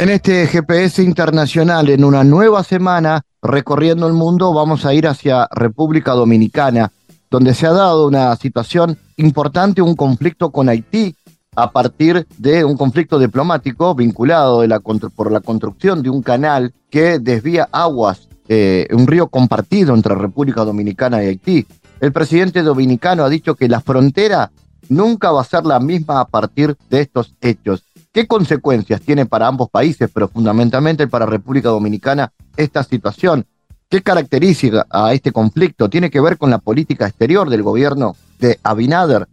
[0.00, 5.46] En este GPS internacional, en una nueva semana recorriendo el mundo, vamos a ir hacia
[5.50, 6.90] República Dominicana,
[7.30, 11.14] donde se ha dado una situación importante, un conflicto con Haití,
[11.54, 17.18] a partir de un conflicto diplomático vinculado la, por la construcción de un canal que
[17.18, 21.66] desvía aguas, eh, un río compartido entre República Dominicana y Haití.
[22.00, 24.50] El presidente dominicano ha dicho que la frontera
[24.88, 27.84] nunca va a ser la misma a partir de estos hechos.
[28.12, 33.46] ¿Qué consecuencias tiene para ambos países, pero fundamentalmente para República Dominicana, esta situación?
[33.88, 35.88] ¿Qué caracteriza a este conflicto?
[35.88, 39.28] ¿Tiene que ver con la política exterior del gobierno de Abinader?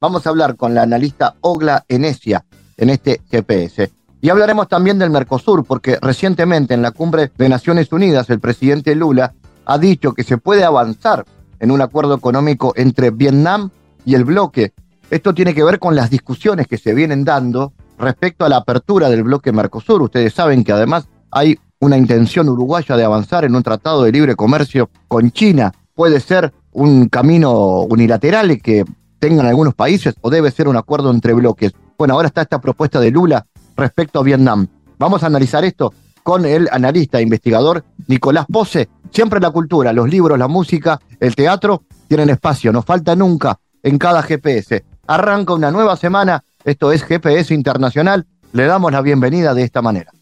[0.00, 2.44] Vamos a hablar con la analista Ogla Enesia
[2.76, 3.90] en este GPS.
[4.20, 8.94] Y hablaremos también del Mercosur, porque recientemente en la cumbre de Naciones Unidas el presidente
[8.94, 11.24] Lula ha dicho que se puede avanzar
[11.58, 13.70] en un acuerdo económico entre Vietnam
[14.04, 14.72] y el bloque.
[15.10, 19.08] Esto tiene que ver con las discusiones que se vienen dando respecto a la apertura
[19.08, 20.02] del bloque Mercosur.
[20.02, 24.36] Ustedes saben que además hay una intención uruguaya de avanzar en un tratado de libre
[24.36, 25.72] comercio con China.
[25.94, 28.84] Puede ser un camino unilateral que
[29.18, 31.72] tengan algunos países o debe ser un acuerdo entre bloques.
[31.98, 34.66] Bueno, ahora está esta propuesta de Lula respecto a Vietnam.
[34.98, 35.92] Vamos a analizar esto
[36.22, 38.88] con el analista e investigador Nicolás Pose.
[39.10, 43.98] Siempre la cultura, los libros, la música, el teatro tienen espacio, no falta nunca en
[43.98, 44.84] cada GPS.
[45.06, 48.26] Arranca una nueva semana esto es GPS Internacional.
[48.52, 50.12] Le damos la bienvenida de esta manera.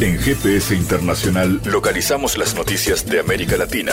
[0.00, 3.92] En GPS Internacional localizamos las noticias de América Latina.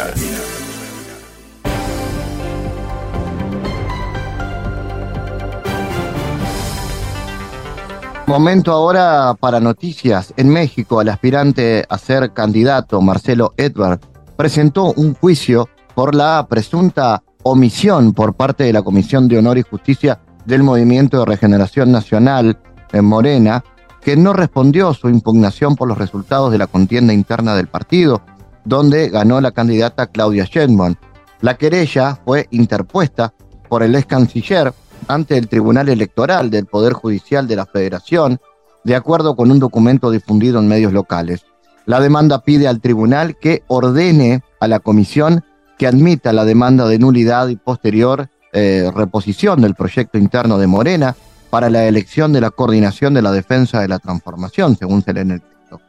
[8.25, 10.33] Momento ahora para noticias.
[10.37, 14.01] En México, el aspirante a ser candidato, Marcelo Edward,
[14.35, 19.63] presentó un juicio por la presunta omisión por parte de la Comisión de Honor y
[19.63, 22.57] Justicia del Movimiento de Regeneración Nacional
[22.91, 23.63] en Morena,
[24.01, 28.23] que no respondió su impugnación por los resultados de la contienda interna del partido,
[28.65, 30.95] donde ganó la candidata Claudia Sheinbaum.
[31.41, 33.31] La querella fue interpuesta
[33.69, 34.73] por el ex canciller
[35.07, 38.39] ante el Tribunal Electoral del Poder Judicial de la Federación,
[38.83, 41.45] de acuerdo con un documento difundido en medios locales.
[41.85, 45.43] La demanda pide al tribunal que ordene a la comisión
[45.77, 51.15] que admita la demanda de nulidad y posterior eh, reposición del proyecto interno de Morena
[51.49, 55.21] para la elección de la coordinación de la defensa de la transformación, según se lee
[55.21, 55.79] en el texto.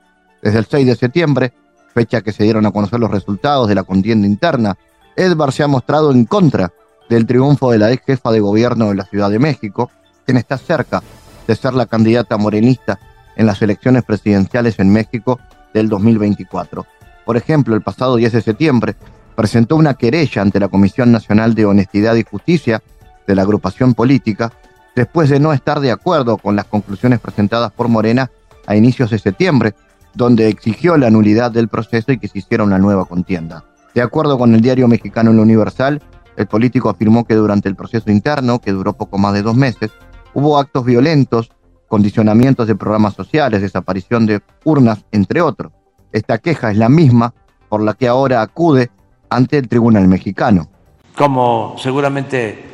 [0.42, 1.52] Desde el 6 de septiembre,
[1.94, 4.76] fecha que se dieron a conocer los resultados de la contienda interna,
[5.16, 6.72] Edvar se ha mostrado en contra
[7.08, 9.90] del triunfo de la ex jefa de gobierno de la Ciudad de México,
[10.24, 11.02] quien está cerca
[11.46, 12.98] de ser la candidata morenista
[13.36, 15.40] en las elecciones presidenciales en México
[15.74, 16.86] del 2024.
[17.24, 18.96] Por ejemplo, el pasado 10 de septiembre,
[19.34, 22.82] presentó una querella ante la Comisión Nacional de Honestidad y Justicia
[23.26, 24.52] de la agrupación política
[24.94, 28.30] después de no estar de acuerdo con las conclusiones presentadas por Morena
[28.66, 29.74] a inicios de septiembre,
[30.14, 33.64] donde exigió la nulidad del proceso y que se hiciera una nueva contienda.
[33.94, 36.02] De acuerdo con el diario mexicano El Universal,
[36.36, 39.90] el político afirmó que durante el proceso interno, que duró poco más de dos meses,
[40.34, 41.50] hubo actos violentos,
[41.88, 45.72] condicionamientos de programas sociales, desaparición de urnas, entre otros.
[46.12, 47.34] Esta queja es la misma
[47.68, 48.90] por la que ahora acude
[49.30, 50.68] ante el tribunal mexicano.
[51.16, 52.64] Como seguramente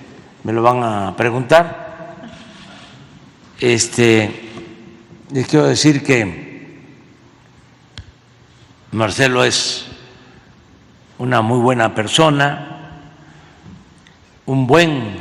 [0.44, 1.86] me lo van a preguntar,
[3.60, 4.50] este,
[5.30, 6.80] les quiero decir que
[8.92, 9.86] Marcelo es
[11.18, 13.00] una muy buena persona,
[14.46, 15.16] un buen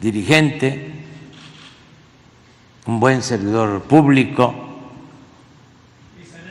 [0.00, 0.92] dirigente,
[2.86, 4.54] un buen servidor público,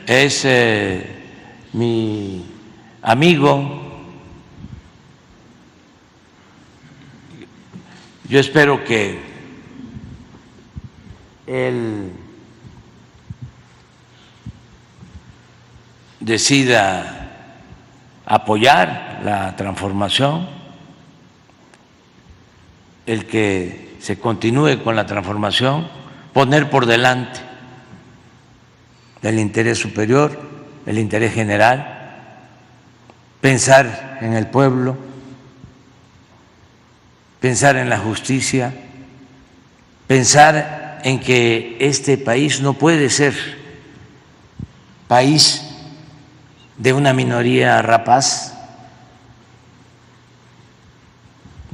[0.06, 1.22] es eh,
[1.72, 2.55] mi
[3.06, 3.82] amigo.
[8.28, 9.20] Yo espero que
[11.46, 12.10] él
[16.18, 17.30] decida
[18.26, 20.48] apoyar la transformación,
[23.06, 25.86] el que se continúe con la transformación,
[26.32, 27.38] poner por delante
[29.22, 30.40] el interés superior,
[30.86, 31.95] el interés general
[33.40, 34.96] pensar en el pueblo,
[37.40, 38.72] pensar en la justicia,
[40.06, 43.34] pensar en que este país no puede ser
[45.06, 45.62] país
[46.76, 48.54] de una minoría rapaz,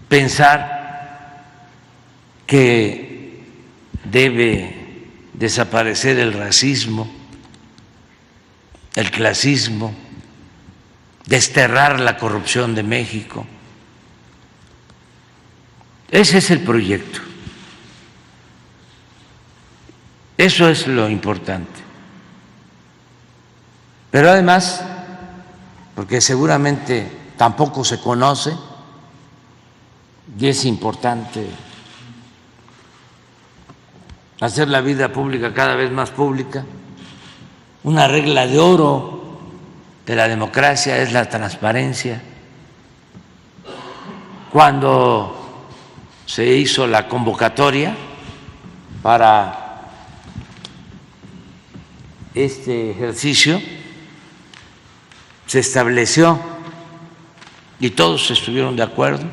[0.08, 1.44] pensar
[2.46, 3.42] que
[4.04, 4.76] debe
[5.32, 7.10] desaparecer el racismo,
[8.94, 9.94] el clasismo,
[11.26, 13.46] desterrar la corrupción de México.
[16.10, 17.20] Ese es el proyecto.
[20.36, 21.80] Eso es lo importante.
[24.10, 24.84] Pero además,
[25.94, 28.52] porque seguramente tampoco se conoce,
[30.38, 31.46] y es importante
[34.40, 36.64] hacer la vida pública cada vez más pública,
[37.84, 39.21] una regla de oro
[40.06, 42.20] de la democracia es la transparencia.
[44.50, 45.66] Cuando
[46.26, 47.94] se hizo la convocatoria
[49.02, 49.82] para
[52.34, 53.60] este ejercicio,
[55.46, 56.38] se estableció
[57.78, 59.26] y todos estuvieron de acuerdo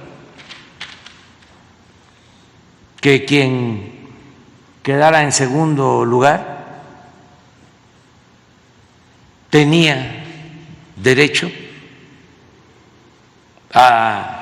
[3.00, 4.10] que quien
[4.84, 6.82] quedara en segundo lugar
[9.50, 10.19] tenía
[11.02, 11.50] derecho
[13.74, 14.40] a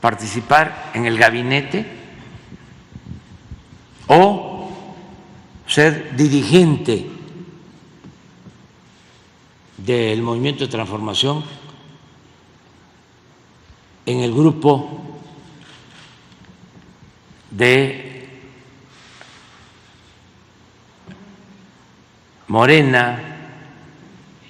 [0.00, 1.86] participar en el gabinete
[4.08, 4.72] o
[5.66, 7.06] ser dirigente
[9.76, 11.44] del movimiento de transformación
[14.06, 15.20] en el grupo
[17.50, 18.28] de
[22.48, 23.29] Morena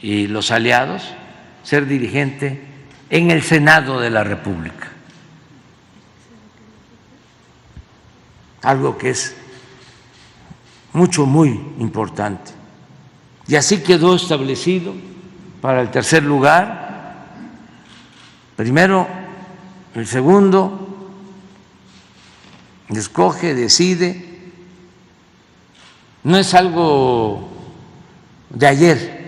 [0.03, 1.03] y los aliados,
[1.63, 2.63] ser dirigente
[3.11, 4.89] en el Senado de la República.
[8.63, 9.37] Algo que es
[10.93, 11.49] mucho, muy
[11.79, 12.53] importante.
[13.47, 14.95] Y así quedó establecido
[15.61, 17.27] para el tercer lugar,
[18.57, 19.07] primero,
[19.95, 21.11] el segundo,
[22.89, 24.53] escoge, decide,
[26.23, 27.49] no es algo
[28.51, 29.20] de ayer,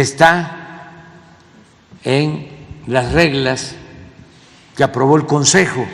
[0.00, 0.92] está
[2.04, 2.48] en
[2.86, 3.74] las reglas
[4.76, 5.86] que aprobó el Consejo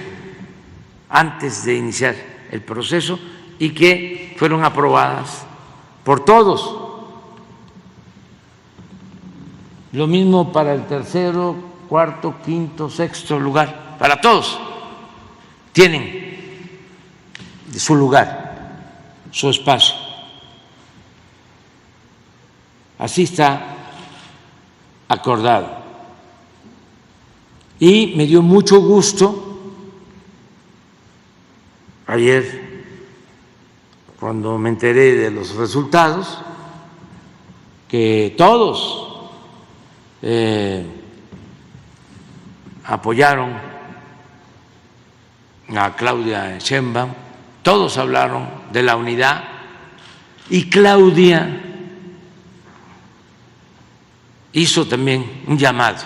[1.08, 2.16] antes de iniciar
[2.50, 3.19] el proceso
[3.58, 5.44] y que fueron aprobadas
[6.04, 6.78] por todos.
[9.93, 11.55] Lo mismo para el tercero,
[11.88, 14.58] cuarto, quinto, sexto lugar, para todos.
[15.72, 16.81] Tienen
[17.76, 18.81] su lugar,
[19.31, 19.94] su espacio.
[22.98, 23.81] Así está
[25.12, 25.69] acordado.
[27.79, 29.61] Y me dio mucho gusto
[32.06, 32.85] ayer,
[34.19, 36.38] cuando me enteré de los resultados,
[37.88, 39.31] que todos
[40.23, 40.87] eh,
[42.85, 43.53] apoyaron
[45.76, 47.11] a Claudia Sheinbaum,
[47.62, 49.44] todos hablaron de la unidad
[50.49, 51.71] y Claudia
[54.52, 55.99] hizo también un llamado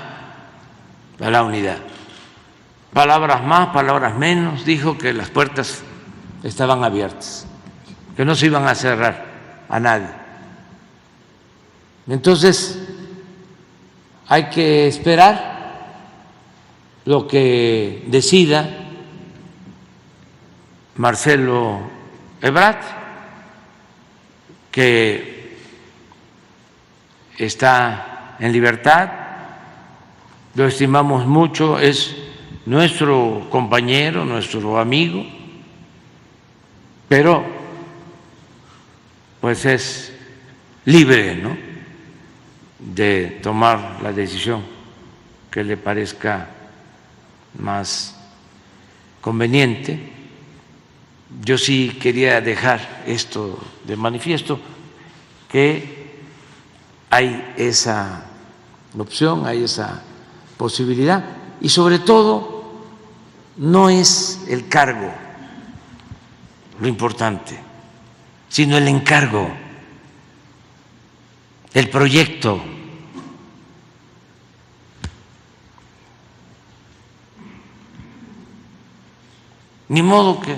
[1.20, 1.78] a la unidad.
[2.92, 5.82] Palabras más, palabras menos, dijo que las puertas
[6.42, 7.46] estaban abiertas,
[8.16, 9.24] que no se iban a cerrar
[9.68, 10.08] a nadie.
[12.08, 12.78] Entonces,
[14.28, 15.56] hay que esperar
[17.04, 18.68] lo que decida
[20.96, 21.80] Marcelo
[22.40, 22.82] Ebrat,
[24.70, 25.56] que
[27.38, 29.10] está en libertad,
[30.54, 32.16] lo estimamos mucho, es
[32.66, 35.24] nuestro compañero, nuestro amigo,
[37.08, 37.44] pero
[39.40, 40.12] pues es
[40.84, 41.66] libre, ¿no?
[42.78, 44.62] de tomar la decisión
[45.50, 46.48] que le parezca
[47.58, 48.14] más
[49.20, 49.98] conveniente.
[51.42, 54.60] Yo sí quería dejar esto de manifiesto,
[55.50, 55.95] que
[57.16, 58.24] hay esa
[58.98, 60.02] opción, hay esa
[60.58, 61.24] posibilidad.
[61.62, 62.74] Y sobre todo
[63.56, 65.10] no es el cargo
[66.78, 67.58] lo importante,
[68.50, 69.48] sino el encargo,
[71.72, 72.62] el proyecto.
[79.88, 80.54] Ni modo que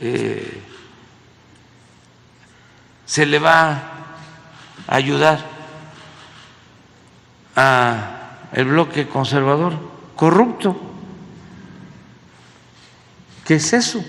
[0.00, 0.62] eh,
[3.06, 3.97] se le va
[4.88, 5.38] ayudar
[7.54, 9.74] a el bloque conservador
[10.16, 10.76] corrupto.
[13.44, 14.02] ¿Qué es eso?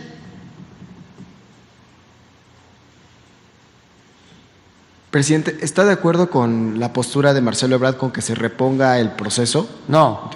[5.11, 9.11] Presidente, ¿está de acuerdo con la postura de Marcelo Ebrard con que se reponga el
[9.11, 9.67] proceso?
[9.87, 10.29] No,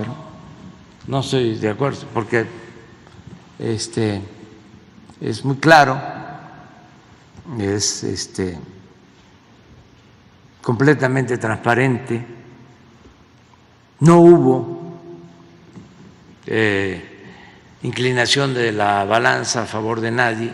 [1.07, 2.47] no estoy de acuerdo, porque
[3.59, 4.21] este,
[5.21, 6.01] es muy claro,
[7.59, 8.57] es este,
[10.63, 12.25] completamente transparente,
[14.00, 15.00] no hubo
[16.48, 17.01] eh,
[17.84, 20.53] inclinación de la balanza a favor de nadie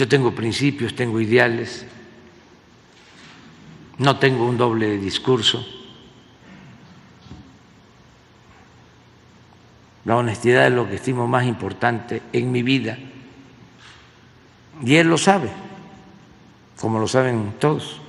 [0.00, 1.84] Yo tengo principios, tengo ideales,
[3.98, 5.62] no tengo un doble discurso.
[10.06, 12.96] La honestidad es lo que estimo más importante en mi vida.
[14.82, 15.50] Y él lo sabe,
[16.80, 18.00] como lo saben todos.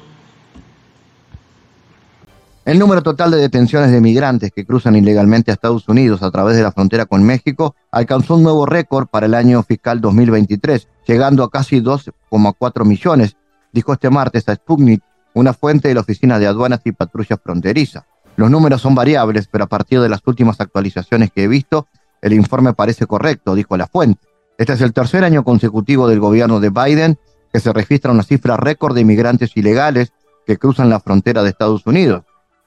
[2.64, 6.56] El número total de detenciones de migrantes que cruzan ilegalmente a Estados Unidos a través
[6.56, 11.44] de la frontera con México alcanzó un nuevo récord para el año fiscal 2023, llegando
[11.44, 13.36] a casi 2,4 millones,
[13.74, 15.02] dijo este martes a Sputnik,
[15.34, 18.06] una fuente de la Oficina de Aduanas y Patrulla Fronteriza.
[18.36, 21.88] Los números son variables, pero a partir de las últimas actualizaciones que he visto,
[22.22, 24.28] el informe parece correcto, dijo la fuente.
[24.58, 27.18] Este es el tercer año consecutivo del gobierno de Biden
[27.52, 30.14] que se registra una cifra récord de inmigrantes ilegales
[30.46, 32.24] que cruzan la frontera de Estados Unidos.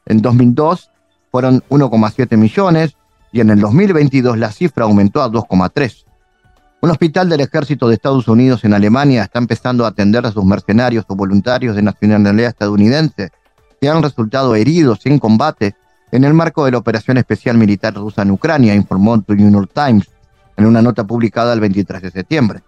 [0.07, 0.91] En 2002
[1.31, 2.97] fueron 1,7 millones
[3.33, 6.05] y en el 2022 la cifra aumentó a 2,3.
[6.81, 10.45] Un hospital del ejército de Estados Unidos en Alemania está empezando a atender a sus
[10.45, 13.31] mercenarios o voluntarios de nacionalidad estadounidense
[13.81, 15.75] que han resultado heridos en combate
[16.12, 19.71] en el marco de la operación especial militar rusa en Ucrania, informó The New York
[19.75, 20.09] Times
[20.57, 22.62] en una nota publicada el 23 de septiembre.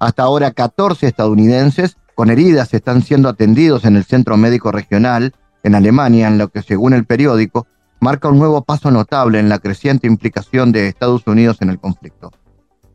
[0.00, 5.74] Hasta ahora 14 estadounidenses con heridas están siendo atendidos en el centro médico regional en
[5.74, 7.66] Alemania, en lo que según el periódico
[8.00, 12.30] marca un nuevo paso notable en la creciente implicación de Estados Unidos en el conflicto.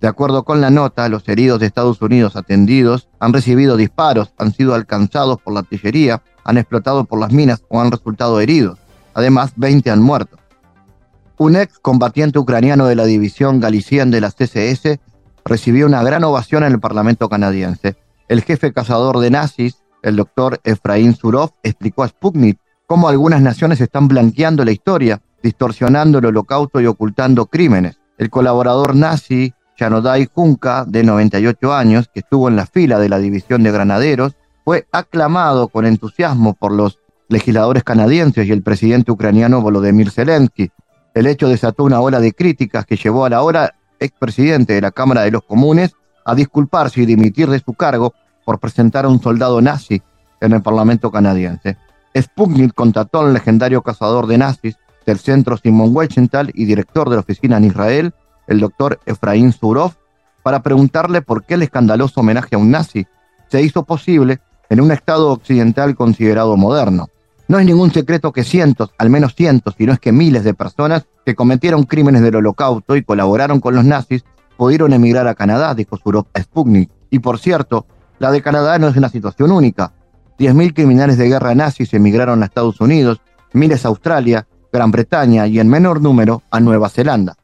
[0.02, 4.52] De acuerdo con la nota, los heridos de Estados Unidos atendidos han recibido disparos, han
[4.52, 8.80] sido alcanzados por la artillería, han explotado por las minas o han resultado heridos.
[9.14, 10.38] Además, 20 han muerto.
[11.38, 15.00] Un ex combatiente ucraniano de la división galician de la CSS
[15.46, 17.96] recibió una gran ovación en el Parlamento canadiense.
[18.28, 23.80] El jefe cazador de nazis, el doctor Efraín Surov explicó a Sputnik cómo algunas naciones
[23.80, 28.00] están blanqueando la historia, distorsionando el holocausto y ocultando crímenes.
[28.18, 33.20] El colaborador nazi Janodai Junka, de 98 años, que estuvo en la fila de la
[33.20, 39.62] división de granaderos, fue aclamado con entusiasmo por los legisladores canadienses y el presidente ucraniano
[39.62, 40.72] Volodymyr Zelensky.
[41.14, 43.76] El hecho desató una ola de críticas que llevó a la ahora
[44.06, 45.94] expresidente de la Cámara de los Comunes
[46.26, 48.14] a disculparse y dimitir de su cargo
[48.46, 50.02] por presentar a un soldado nazi
[50.42, 51.78] en el Parlamento canadiense.
[52.16, 57.22] Sputnik contrató al legendario cazador de nazis del centro Simon Weichenthal y director de la
[57.22, 58.14] oficina en Israel,
[58.48, 59.94] el doctor Efraín Surov,
[60.44, 63.06] para preguntarle por qué el escandaloso homenaje a un nazi
[63.50, 67.08] se hizo posible en un Estado occidental considerado moderno.
[67.48, 70.56] No es ningún secreto que cientos, al menos cientos, si no es que miles de
[70.56, 74.26] personas que cometieron crímenes del holocausto y colaboraron con los nazis
[74.58, 76.90] pudieron emigrar a Canadá, dijo Surov a Sputnik.
[77.12, 77.86] Y por cierto,
[78.18, 79.94] la de Canadá no es una situación única.
[80.40, 83.22] 10.000 criminales de guerra nazis emigraron a Estados Unidos,
[83.54, 87.36] miles a Australia, Gran Bretaña y en menor número a Nueva Zelanda.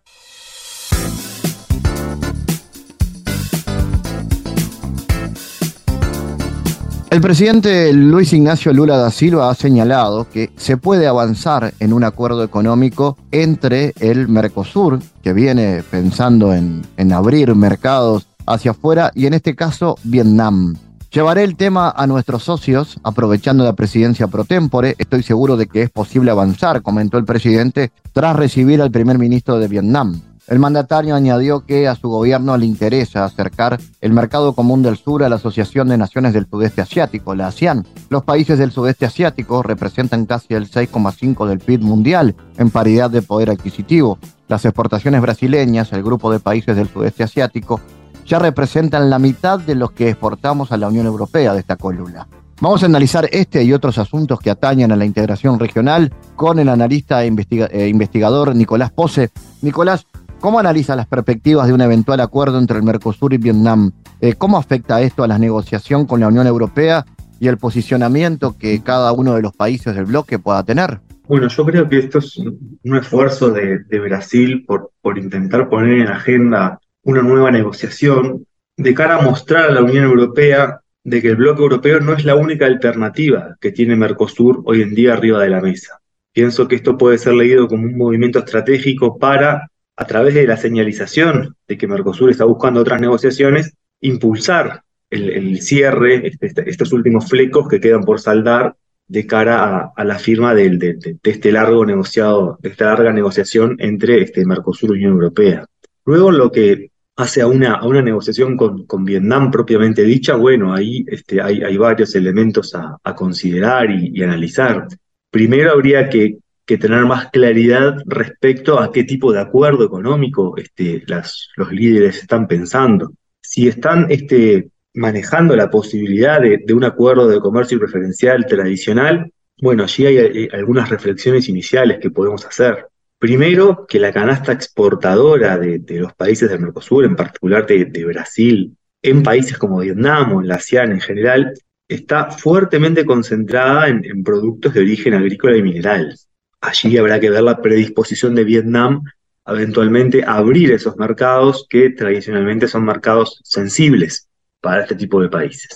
[7.11, 12.05] El presidente Luis Ignacio Lula da Silva ha señalado que se puede avanzar en un
[12.05, 19.33] acuerdo económico entre el Mercosur, que viene pensando en, abrir mercados hacia afuera y en
[19.33, 20.77] este caso Vietnam.
[21.11, 24.95] Llevaré el tema a nuestros socios, aprovechando la presidencia pro tempore.
[24.97, 29.59] Estoy seguro de que es posible avanzar, comentó el presidente, tras recibir al primer ministro
[29.59, 30.21] de Vietnam.
[30.51, 35.23] El mandatario añadió que a su gobierno le interesa acercar el mercado común del sur
[35.23, 37.87] a la Asociación de Naciones del Sudeste Asiático, la ASEAN.
[38.09, 43.21] Los países del sudeste asiático representan casi el 6,5 del PIB mundial en paridad de
[43.21, 44.19] poder adquisitivo.
[44.49, 47.79] Las exportaciones brasileñas, el grupo de países del sudeste asiático,
[48.25, 52.27] ya representan la mitad de los que exportamos a la Unión Europea, destacó Lula.
[52.61, 56.69] Vamos a analizar este y otros asuntos que atañan a la integración regional con el
[56.69, 59.31] analista e eh, investigador Nicolás Pose.
[59.63, 60.05] Nicolás,
[60.41, 63.91] ¿cómo analiza las perspectivas de un eventual acuerdo entre el Mercosur y Vietnam?
[64.19, 67.05] Eh, ¿Cómo afecta esto a la negociación con la Unión Europea
[67.39, 70.99] y el posicionamiento que cada uno de los países del bloque pueda tener?
[71.27, 76.07] Bueno, yo creo que esto es un esfuerzo de, Brasil por, por intentar poner en
[76.07, 78.45] agenda una nueva negociación
[78.75, 82.25] de cara a mostrar a la Unión Europea de que el bloque europeo no es
[82.25, 85.99] la única alternativa que tiene Mercosur hoy en día arriba de la mesa.
[86.33, 89.70] Pienso que esto puede ser leído como un movimiento estratégico para,
[90.01, 94.81] a través de la señalización de que Mercosur está buscando otras negociaciones, impulsar
[95.11, 98.75] el, cierre, este, este, estos últimos flecos que quedan por saldar
[99.07, 104.43] de cara a, la firma de, este largo negociado, de esta larga negociación entre este,
[104.43, 105.67] Mercosur y Unión Europea.
[106.03, 111.05] Luego lo que hace a una, a una negociación con, Vietnam propiamente dicha, bueno, ahí
[111.09, 114.87] este, hay, hay varios elementos a, considerar y, analizar.
[115.29, 121.03] Primero habría que, que, tener más claridad respecto a qué tipo de acuerdo económico este,
[121.07, 123.11] los líderes están pensando.
[123.41, 130.05] Si están este, manejando la posibilidad de, un acuerdo de comercio preferencial tradicional, bueno, allí
[130.05, 132.87] hay, algunas reflexiones iniciales que podemos hacer.
[133.19, 139.23] Primero, que la canasta exportadora de, los países del Mercosur, en particular de, Brasil, en
[139.23, 141.53] países como Vietnam o en la ASEAN en general,
[141.87, 146.15] está fuertemente concentrada en, en productos de origen agrícola y mineral.
[146.61, 149.03] Allí habrá que ver la predisposición de Vietnam
[149.45, 154.29] a eventualmente abrir esos mercados que tradicionalmente son mercados sensibles
[154.61, 155.75] para este tipo de países.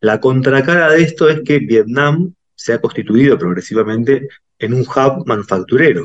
[0.00, 6.04] La contracara de esto es que Vietnam se ha constituido progresivamente en un hub manufacturero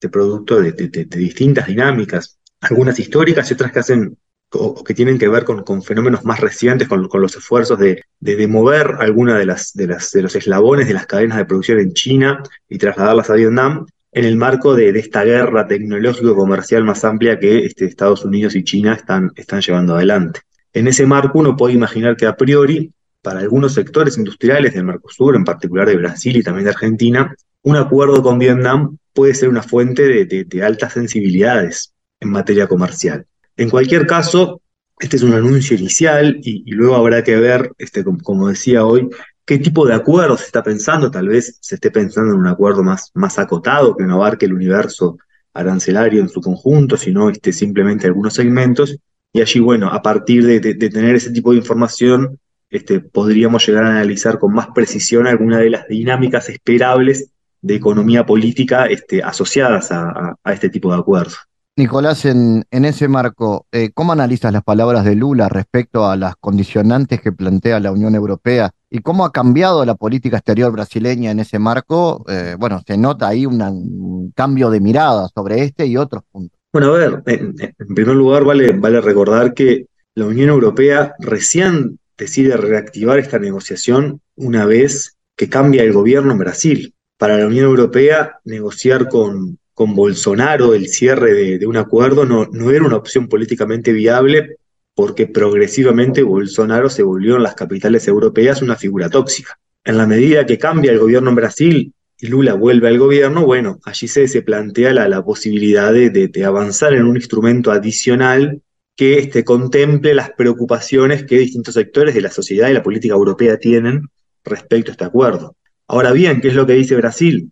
[0.00, 4.18] de productos de, distintas dinámicas, algunas históricas y otras que hacen
[4.52, 8.96] o que tienen que ver con, fenómenos más recientes, con, los esfuerzos de, de, mover
[8.98, 12.42] alguna de, las, de, las, de los eslabones de las cadenas de producción en China
[12.68, 17.84] y trasladarlas a Vietnam, en el marco de, esta guerra tecnológico-comercial más amplia que este,
[17.84, 20.40] Estados Unidos y China están, están llevando adelante.
[20.72, 22.92] En ese marco uno puede imaginar que a priori,
[23.22, 27.76] para algunos sectores industriales del Mercosur, en particular de Brasil y también de Argentina, un
[27.76, 33.26] acuerdo con Vietnam puede ser una fuente de, altas sensibilidades en materia comercial.
[33.60, 34.62] En cualquier caso,
[34.98, 39.06] este es un anuncio inicial y, luego habrá que ver, este, como, decía hoy,
[39.44, 41.10] qué tipo de acuerdo se está pensando.
[41.10, 45.18] Tal vez se esté pensando en un acuerdo más, acotado que no abarque el universo
[45.52, 48.96] arancelario en su conjunto, sino este, simplemente algunos segmentos.
[49.30, 52.38] Y allí, bueno, a partir de, tener ese tipo de información,
[52.70, 58.24] este, podríamos llegar a analizar con más precisión alguna de las dinámicas esperables de economía
[58.24, 61.49] política este, asociadas a, este tipo de acuerdos.
[61.76, 67.20] Nicolás, en, ese marco, eh, ¿cómo analizas las palabras de Lula respecto a las condicionantes
[67.20, 71.58] que plantea la Unión Europea y cómo ha cambiado la política exterior brasileña en ese
[71.58, 72.24] marco?
[72.28, 76.60] Eh, bueno, se nota ahí un cambio de mirada sobre este y otros puntos.
[76.72, 77.54] Bueno, a ver, en,
[77.94, 84.66] primer lugar vale, vale recordar que la Unión Europea recién decide reactivar esta negociación una
[84.66, 86.94] vez que cambia el gobierno en Brasil.
[87.16, 92.70] Para la Unión Europea, negociar con, con Bolsonaro el cierre de, un acuerdo no, no,
[92.70, 94.56] era una opción políticamente viable
[94.94, 99.58] porque progresivamente Bolsonaro se volvió en las capitales europeas una figura tóxica.
[99.84, 103.80] En la medida que cambia el gobierno en Brasil y Lula vuelve al gobierno, bueno,
[103.84, 108.60] allí se, se plantea la, la posibilidad de, avanzar en un instrumento adicional
[108.94, 113.56] que este, contemple las preocupaciones que distintos sectores de la sociedad y la política europea
[113.56, 114.08] tienen
[114.44, 115.56] respecto a este acuerdo.
[115.86, 117.50] Ahora bien, ¿qué es lo que dice Brasil?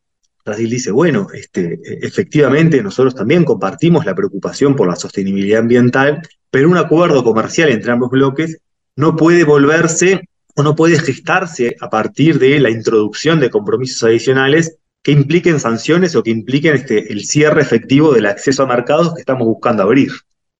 [0.48, 6.68] Brasil dice, bueno, este, efectivamente nosotros también compartimos la preocupación por la sostenibilidad ambiental, pero
[6.68, 8.58] un acuerdo comercial entre ambos bloques
[8.96, 14.76] no puede volverse o no puede gestarse a partir de la introducción de compromisos adicionales
[15.02, 19.20] que impliquen sanciones o que impliquen este, el cierre efectivo del acceso a mercados que
[19.20, 20.10] estamos buscando abrir.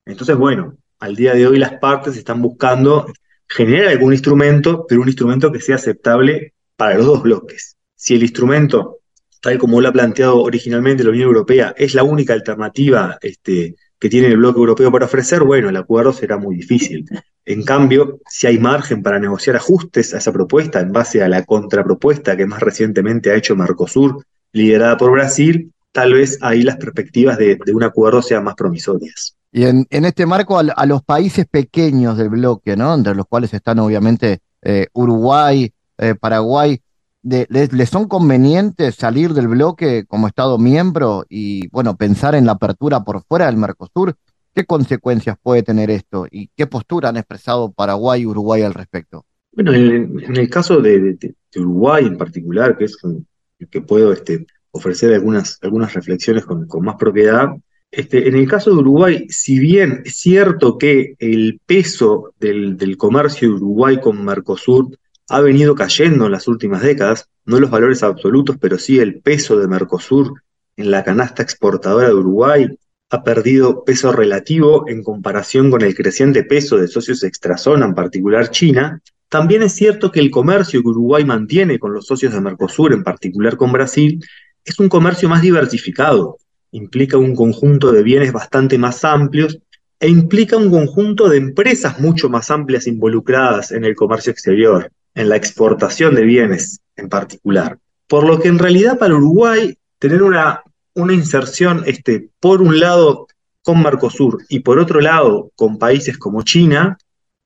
[0.07, 3.13] Entonces, bueno, al día de hoy las partes están buscando
[3.49, 7.77] generar algún instrumento, pero un instrumento que sea aceptable para los dos bloques.
[7.97, 8.98] Si el instrumento,
[9.41, 14.09] tal como lo ha planteado originalmente la Unión Europea, es la única alternativa este, que
[14.09, 17.05] tiene el bloque europeo para ofrecer, bueno, el acuerdo será muy difícil.
[17.45, 21.45] En cambio, si hay margen para negociar ajustes a esa propuesta en base a la
[21.45, 27.39] contrapropuesta que más recientemente ha hecho Mercosur, liderada por Brasil, tal vez ahí las perspectivas
[27.39, 29.35] de, un acuerdo sean más promisorias.
[29.51, 32.95] Y en, este marco a, los países pequeños del bloque, ¿no?
[32.95, 36.81] Entre los cuales están obviamente eh, Uruguay, eh, Paraguay,
[37.23, 43.05] ¿les son convenientes salir del bloque como Estado miembro y, bueno, pensar en la apertura
[43.05, 44.15] por fuera del Mercosur?
[44.55, 49.25] ¿Qué consecuencias puede tener esto y qué postura han expresado Paraguay y Uruguay al respecto?
[49.53, 51.17] Bueno, en, el caso de,
[51.57, 56.97] Uruguay en particular, que es el que puedo este, ofrecer algunas, algunas reflexiones con, más
[56.97, 57.49] propiedad,
[57.91, 62.97] este, en el caso de Uruguay, si bien es cierto que el peso del, del
[62.97, 64.91] comercio de Uruguay con Mercosur
[65.29, 69.59] ha venido cayendo en las últimas décadas, no los valores absolutos, pero sí el peso
[69.59, 70.43] de Mercosur
[70.77, 72.69] en la canasta exportadora de Uruguay
[73.11, 78.51] ha perdido peso relativo en comparación con el creciente peso de socios extrazona, en particular
[78.51, 79.01] China.
[79.29, 83.05] También es cierto que el comercio que Uruguay mantiene con los socios de Mercosur, en
[83.05, 84.23] particular con Brasil,
[84.65, 86.39] es un comercio más diversificado,
[86.73, 89.59] implica un conjunto de bienes bastante más amplios
[90.01, 95.29] e implica un conjunto de empresas mucho más amplias involucradas en el comercio exterior, en
[95.29, 97.79] la exportación de bienes en particular.
[98.07, 100.63] Por lo que en realidad para Uruguay tener una,
[100.95, 103.27] una inserción, este, por un lado,
[103.63, 106.97] con Mercosur y por otro lado, con países como China,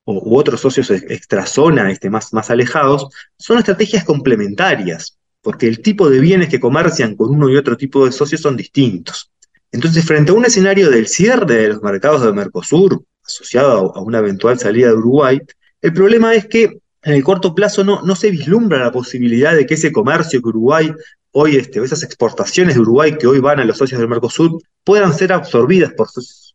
[0.05, 3.07] u otros socios extrazona este, más, más alejados,
[3.37, 8.05] son estrategias complementarias, porque el tipo de bienes que comercian con uno y otro tipo
[8.05, 9.31] de socios son distintos.
[9.71, 14.19] Entonces, frente a un escenario del cierre de los mercados de Mercosur, asociado a una
[14.19, 15.41] eventual salida de Uruguay,
[15.81, 19.65] el problema es que en el corto plazo no, no se vislumbra la posibilidad de
[19.65, 20.93] que ese comercio que Uruguay
[21.33, 25.13] hoy, este, esas exportaciones de Uruguay que hoy van a los socios del Mercosur, puedan
[25.13, 26.07] ser absorbidas por,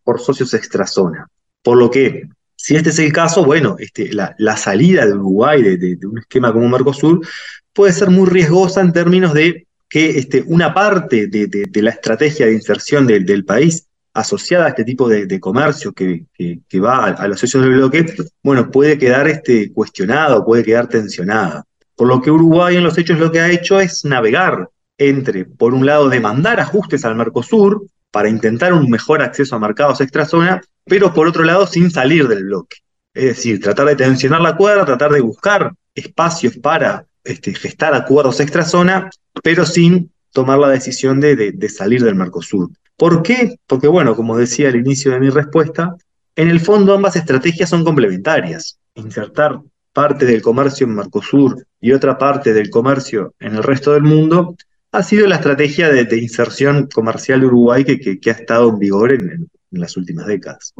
[0.04, 1.26] por socios extrazona.
[1.62, 5.98] Por lo que si este es el caso, bueno, este, la, salida de Uruguay de,
[6.06, 7.26] un esquema como Mercosur
[7.72, 12.54] puede ser muy riesgosa en términos de que este, una parte de, la estrategia de
[12.54, 13.88] inserción del, país
[14.20, 16.26] asociada a este tipo de, comercio que,
[16.74, 18.07] va a, los socios del bloque,
[18.42, 21.64] bueno, puede quedar este, cuestionada o puede quedar tensionada.
[21.96, 25.74] Por lo que Uruguay en los hechos lo que ha hecho es navegar entre, por
[25.74, 31.12] un lado, demandar ajustes al Mercosur para intentar un mejor acceso a mercados extrazona pero
[31.12, 32.78] por otro lado sin salir del bloque.
[33.14, 38.40] Es decir, tratar de tensionar la cuerda, tratar de buscar espacios para este, gestar acuerdos
[38.40, 39.11] extrazona,
[39.42, 42.70] pero sin tomar la decisión de, salir del Mercosur.
[42.96, 43.58] ¿Por qué?
[43.66, 45.96] Porque, bueno, como decía al inicio de mi respuesta,
[46.36, 48.78] en el fondo ambas estrategias son complementarias.
[48.94, 49.60] Insertar
[49.92, 54.56] parte del comercio en Mercosur y otra parte del comercio en el resto del mundo
[54.92, 59.30] ha sido la estrategia de, inserción comercial de Uruguay que, ha estado en vigor en,
[59.30, 60.74] en las últimas décadas.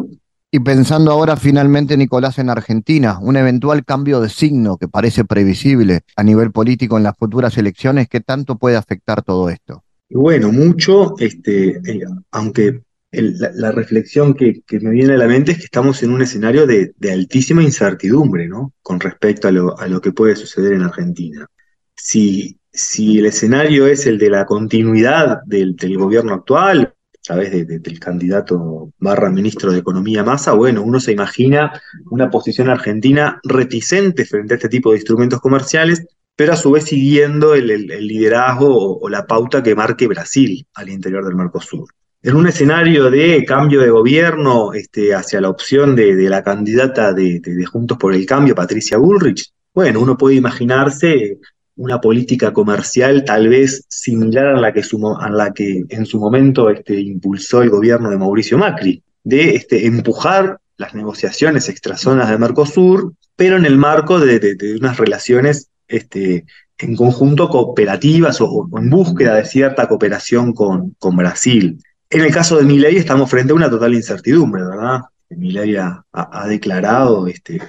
[0.51, 6.01] Y pensando ahora finalmente, Nicolás, en Argentina, un eventual cambio de signo que parece previsible
[6.17, 9.85] a nivel político en las futuras elecciones, ¿qué tanto puede afectar todo esto?
[10.09, 12.81] Bueno, mucho, este, eh, aunque
[13.13, 16.95] la, reflexión que, me viene a la mente es que estamos en un escenario de,
[17.13, 18.73] altísima incertidumbre, ¿no?
[18.81, 21.47] Con respecto a lo, que puede suceder en Argentina.
[21.95, 26.95] Si, si el escenario es el de la continuidad del, del gobierno actual,
[27.29, 31.79] través del candidato barra ministro de Economía Massa, bueno, uno se imagina
[32.11, 36.85] una posición argentina reticente frente a este tipo de instrumentos comerciales, pero a su vez
[36.85, 41.91] siguiendo el, liderazgo o, la pauta que marque Brasil al interior del Mercosur.
[42.23, 47.41] En un escenario de cambio de gobierno este, hacia la opción de, la candidata de,
[47.41, 51.39] de Juntos por el Cambio, Patricia Bullrich, bueno, uno puede imaginarse
[51.79, 54.83] una política comercial tal vez similar a la que,
[55.31, 60.59] la que en su momento este, impulsó el gobierno de Mauricio Macri, de este, empujar
[60.77, 66.47] las negociaciones extrazonas de Mercosur, pero en el marco de, unas relaciones este,
[66.79, 71.81] en conjunto cooperativas o, en búsqueda de cierta cooperación con, Brasil.
[72.11, 75.03] En el caso de Milei estamos frente a una total incertidumbre, ¿verdad?
[75.31, 76.05] Milei ha,
[76.49, 77.61] declarado este,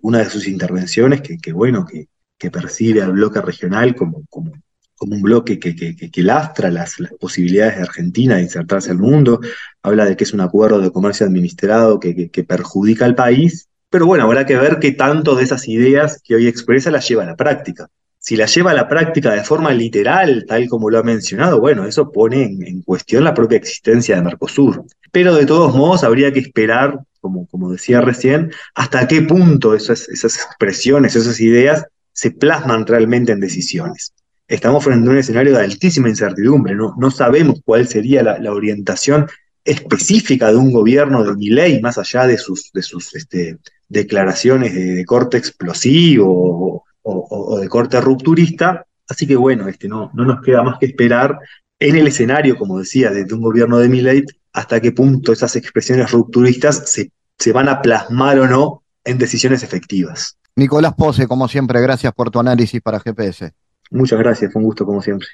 [0.00, 2.08] una de sus intervenciones que bueno, que,
[2.40, 4.52] que percibe al bloque regional como, como,
[4.96, 9.40] como un bloque que, que, lastra las, posibilidades de Argentina de insertarse al mundo,
[9.82, 14.24] habla de que es un acuerdo de comercio administrado que, perjudica al país, pero bueno,
[14.24, 17.36] habrá que ver qué tanto de esas ideas que hoy expresa las lleva a la
[17.36, 17.88] práctica.
[18.18, 21.84] Si las lleva a la práctica de forma literal, tal como lo ha mencionado, bueno,
[21.84, 24.84] eso pone en, cuestión la propia existencia de Mercosur.
[25.12, 30.08] Pero de todos modos habría que esperar, como, como decía recién, hasta qué punto esas,
[30.08, 31.86] esas expresiones, esas ideas
[32.20, 34.12] se plasman realmente en decisiones.
[34.46, 39.26] Estamos frente a un escenario de altísima incertidumbre, no, no sabemos cuál sería la, orientación
[39.64, 43.56] específica de un gobierno de ley, más allá de sus, de sus este,
[43.88, 48.84] declaraciones de, corte explosivo o, de corte rupturista.
[49.08, 51.38] Así que bueno, este, no, no nos queda más que esperar
[51.78, 56.10] en el escenario, como decía, de, un gobierno de Milei, hasta qué punto esas expresiones
[56.10, 60.36] rupturistas se, se van a plasmar o no en decisiones efectivas.
[60.56, 63.52] Nicolás Pose, como siempre, gracias por tu análisis para GPS.
[63.90, 65.28] Muchas gracias, fue un gusto como siempre.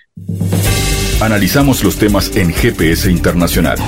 [1.21, 3.79] Analizamos los temas en GPS Internacional.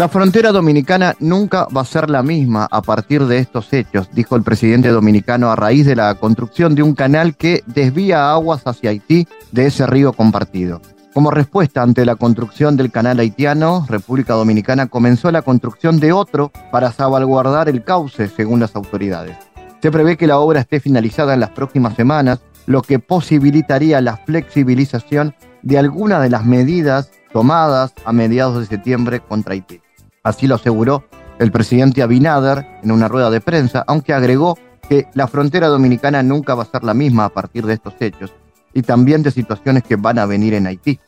[0.00, 4.34] La frontera dominicana nunca va a ser la misma a partir de estos hechos, dijo
[4.34, 8.88] el presidente dominicano a raíz de la construcción de un canal que desvía aguas hacia
[8.88, 10.80] Haití de ese río compartido.
[11.12, 16.52] Como respuesta ante la construcción del canal haitiano, República Dominicana comenzó la construcción de otro
[16.70, 19.36] para salvaguardar el cauce, según las autoridades.
[19.82, 24.18] Se prevé que la obra esté finalizada en las próximas semanas, lo que posibilitaría la
[24.18, 29.80] flexibilización de algunas de las medidas tomadas a mediados de septiembre contra Haití.
[30.22, 31.04] Así lo aseguró
[31.40, 34.56] el presidente Abinader en una rueda de prensa, aunque agregó
[34.88, 38.32] que la frontera dominicana nunca va a ser la misma a partir de estos hechos
[38.74, 40.98] y también de situaciones que van a venir en Haití.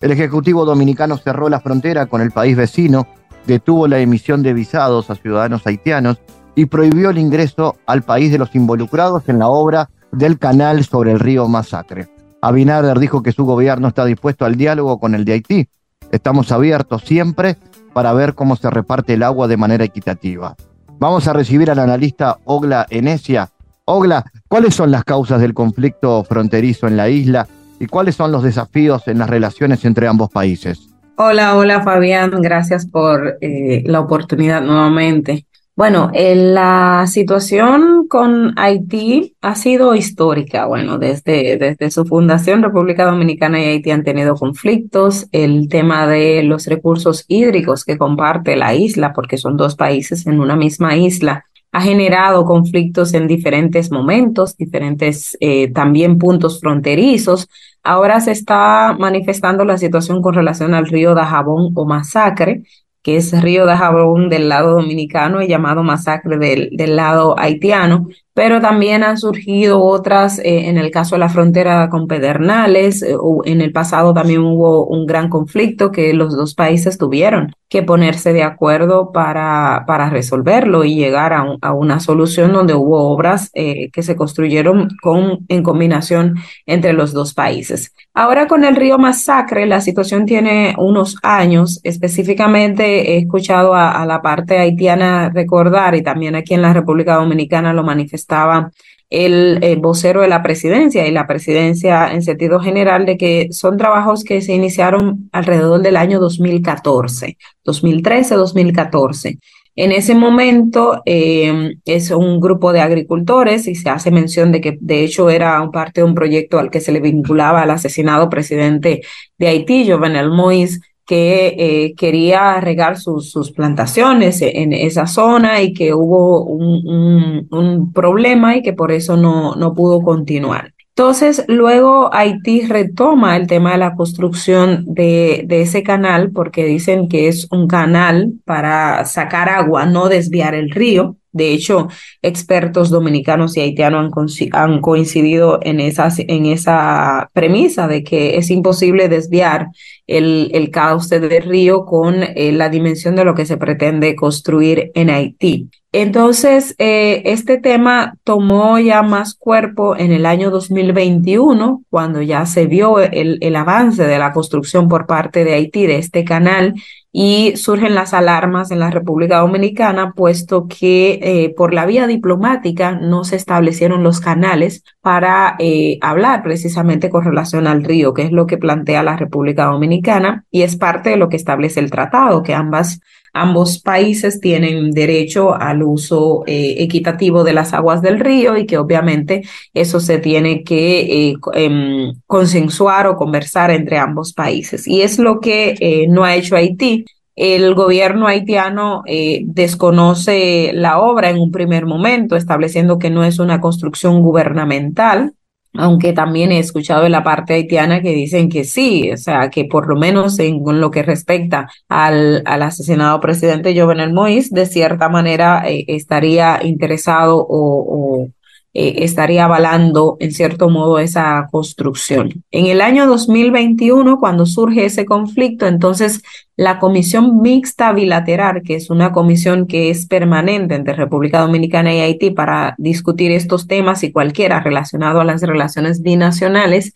[0.00, 3.06] El Ejecutivo Dominicano cerró la frontera con el país vecino,
[3.46, 6.18] detuvo la emisión de visados a ciudadanos haitianos
[6.54, 11.12] y prohibió el ingreso al país de los involucrados en la obra del canal sobre
[11.12, 12.08] el río Masacre.
[12.40, 15.68] Abinader dijo que su gobierno está dispuesto al diálogo con el de Haití.
[16.10, 17.56] Estamos abiertos siempre
[17.92, 20.56] para ver cómo se reparte el agua de manera equitativa.
[20.98, 23.50] Vamos a recibir al analista Ogla Enesia.
[23.84, 27.48] Ogla, ¿cuáles son las causas del conflicto fronterizo en la isla
[27.80, 30.88] y cuáles son los desafíos en las relaciones entre ambos países?
[31.16, 35.46] Hola, hola Fabián, gracias por eh, la oportunidad nuevamente.
[35.74, 40.66] Bueno, la situación con Haití ha sido histórica.
[40.66, 45.26] Bueno, desde, desde su fundación, República Dominicana y Haití han tenido conflictos.
[45.32, 50.40] El tema de los recursos hídricos que comparte la isla, porque son dos países en
[50.40, 57.48] una misma isla, ha generado conflictos en diferentes momentos, diferentes eh, también puntos fronterizos.
[57.82, 62.62] Ahora se está manifestando la situación con relación al río Dajabón o Masacre,
[63.02, 68.08] que es Río de Jabón del lado dominicano y llamado Masacre del, del lado haitiano,
[68.34, 73.14] pero también han surgido otras, eh, en el caso de la frontera con Pedernales, eh,
[73.44, 78.32] en el pasado también hubo un gran conflicto que los dos países tuvieron que ponerse
[78.32, 83.90] de acuerdo para, para resolverlo y llegar a, a una solución donde hubo obras eh,
[83.92, 87.94] que se construyeron con, en combinación entre los dos países.
[88.14, 94.06] Ahora con el río Masacre, la situación tiene unos años, específicamente he escuchado a, a
[94.06, 98.70] la parte haitiana recordar y también aquí en la República Dominicana lo manifestaron estaba
[99.12, 104.24] el, vocero de la presidencia y la presidencia en sentido general de que son trabajos
[104.24, 109.38] que se iniciaron alrededor del año 2014, 2013, 2014.
[109.74, 114.76] En ese momento em, es un grupo de agricultores y se hace mención de que
[114.80, 119.02] de hecho era parte de un proyecto al que se le vinculaba al asesinado presidente
[119.38, 125.72] de Haití, Jovenel Moïse, que eh, quería regar sus, sus, plantaciones en esa zona y
[125.72, 130.72] que hubo un, un, problema y que por eso no, no pudo continuar.
[130.94, 137.08] Entonces, luego Haití retoma el tema de la construcción de, de, ese canal porque dicen
[137.08, 141.16] que es un canal para sacar agua, no desviar el río.
[141.32, 141.88] De hecho,
[142.20, 144.12] expertos dominicanos y haitianos
[144.52, 149.68] han, coincidido en, esa premisa de que es imposible desviar
[150.06, 154.90] el, el cauce del río con eh, la dimensión de lo que se pretende construir
[154.94, 155.70] en Haití.
[155.94, 162.66] Entonces, eh, este tema tomó ya más cuerpo en el año 2021, cuando ya se
[162.66, 166.74] vio el avance de la construcción por parte de Haití de este canal
[167.12, 172.92] y surgen las alarmas en la República Dominicana, puesto que eh, por la vía diplomática
[172.92, 178.32] no se establecieron los canales para eh, hablar precisamente con relación al río, que es
[178.32, 182.42] lo que plantea la República Dominicana y es parte de lo que establece el tratado,
[182.42, 183.00] que ambas
[183.32, 188.78] ambos países tienen derecho al uso eh, equitativo de las aguas del río y que
[188.78, 189.42] obviamente
[189.74, 194.86] eso se tiene que em, consensuar o conversar entre ambos países.
[194.86, 201.30] Y es lo que no ha hecho Haití el gobierno haitiano eh, desconoce la obra
[201.30, 205.32] en un primer momento, estableciendo que no es una construcción gubernamental,
[205.74, 209.64] aunque también he escuchado de la parte haitiana que dicen que sí, o sea, que
[209.64, 215.08] por lo menos en lo que respecta al, al asesinado presidente Jovenel Moïse, de cierta
[215.08, 218.28] manera eh, estaría interesado o, o
[218.74, 222.44] eh, estaría avalando en cierto modo esa construcción.
[222.50, 226.22] En el año 2021, cuando surge ese conflicto, entonces
[226.56, 232.00] la Comisión Mixta Bilateral, que es una comisión que es permanente entre República Dominicana y
[232.00, 236.92] Haití para discutir estos temas y cualquiera relacionado a las relaciones binacionales,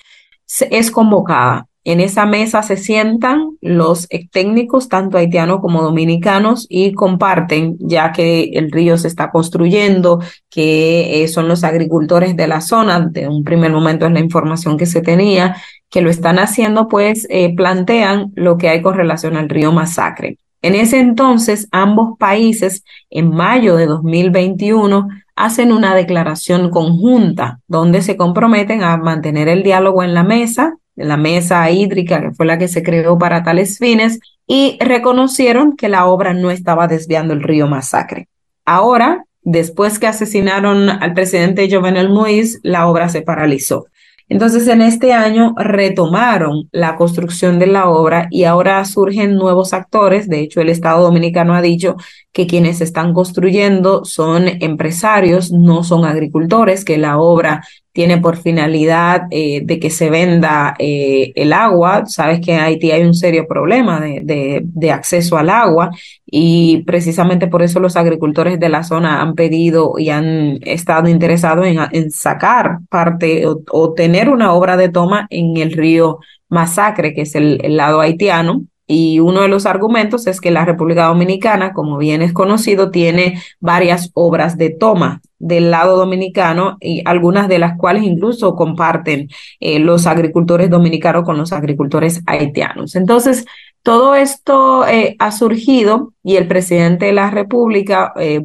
[0.71, 7.77] es convocada en esa mesa se sientan los técnicos, tanto haitianos como dominicanos, y comparten,
[7.79, 10.21] ya que el río se está construyendo,
[10.51, 14.77] que eh, son los agricultores de la zona, de un primer momento es la información
[14.77, 19.37] que se tenía, que lo están haciendo, pues eh, plantean lo que hay con relación
[19.37, 20.39] al río Masacre.
[20.63, 28.17] En ese entonces, ambos países, en mayo de 2021, hacen una declaración conjunta donde se
[28.17, 32.69] comprometen a mantener el diálogo en la mesa la mesa hídrica, que fue la que
[32.69, 37.67] se creó para tales fines, y reconocieron que la obra no estaba desviando el río
[37.67, 38.29] Masacre.
[38.65, 43.87] Ahora, después que asesinaron al presidente Jovenel Moïse, la obra se paralizó.
[44.29, 50.29] Entonces, en este año retomaron la construcción de la obra y ahora surgen nuevos actores.
[50.29, 51.95] De hecho, el Estado Dominicano ha dicho
[52.33, 57.63] que quienes están construyendo son empresarios, no son agricultores, que la obra
[57.97, 62.05] tiene por finalidad eh, de que se venda eh, el agua.
[62.05, 65.89] Sabes que en Haití hay un serio problema de, de, acceso al agua
[66.27, 71.67] y precisamente por eso los agricultores de la zona han pedido y han estado interesados
[71.67, 76.19] en, en sacar parte o, o, tener una obra de toma en el río
[76.51, 80.65] Masacre, que es el, el lado haitiano, y uno de los argumentos es que la
[80.65, 87.03] República Dominicana, como bien es conocido, tiene varias obras de toma del lado dominicano y
[87.05, 89.29] algunas de las cuales incluso comparten
[89.61, 92.95] eh, los agricultores dominicanos con los agricultores haitianos.
[92.95, 93.45] Entonces,
[93.83, 98.41] todo esto eh, ha surgido y el presidente de la República eh,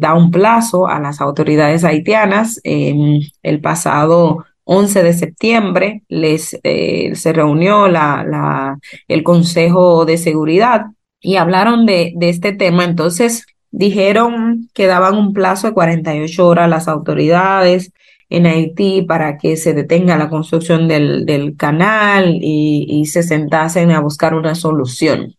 [0.00, 2.60] da un plazo a las autoridades haitianas.
[2.64, 10.86] el pasado 11 de septiembre les, eh, se reunió la, la, el Consejo de Seguridad
[11.20, 12.84] y hablaron de, de este tema.
[12.84, 17.92] Entonces dijeron que daban un plazo de 48 horas a las autoridades
[18.28, 23.90] en Haití para que se detenga la construcción del, del canal y, y, se sentasen
[23.90, 25.34] a buscar una solución.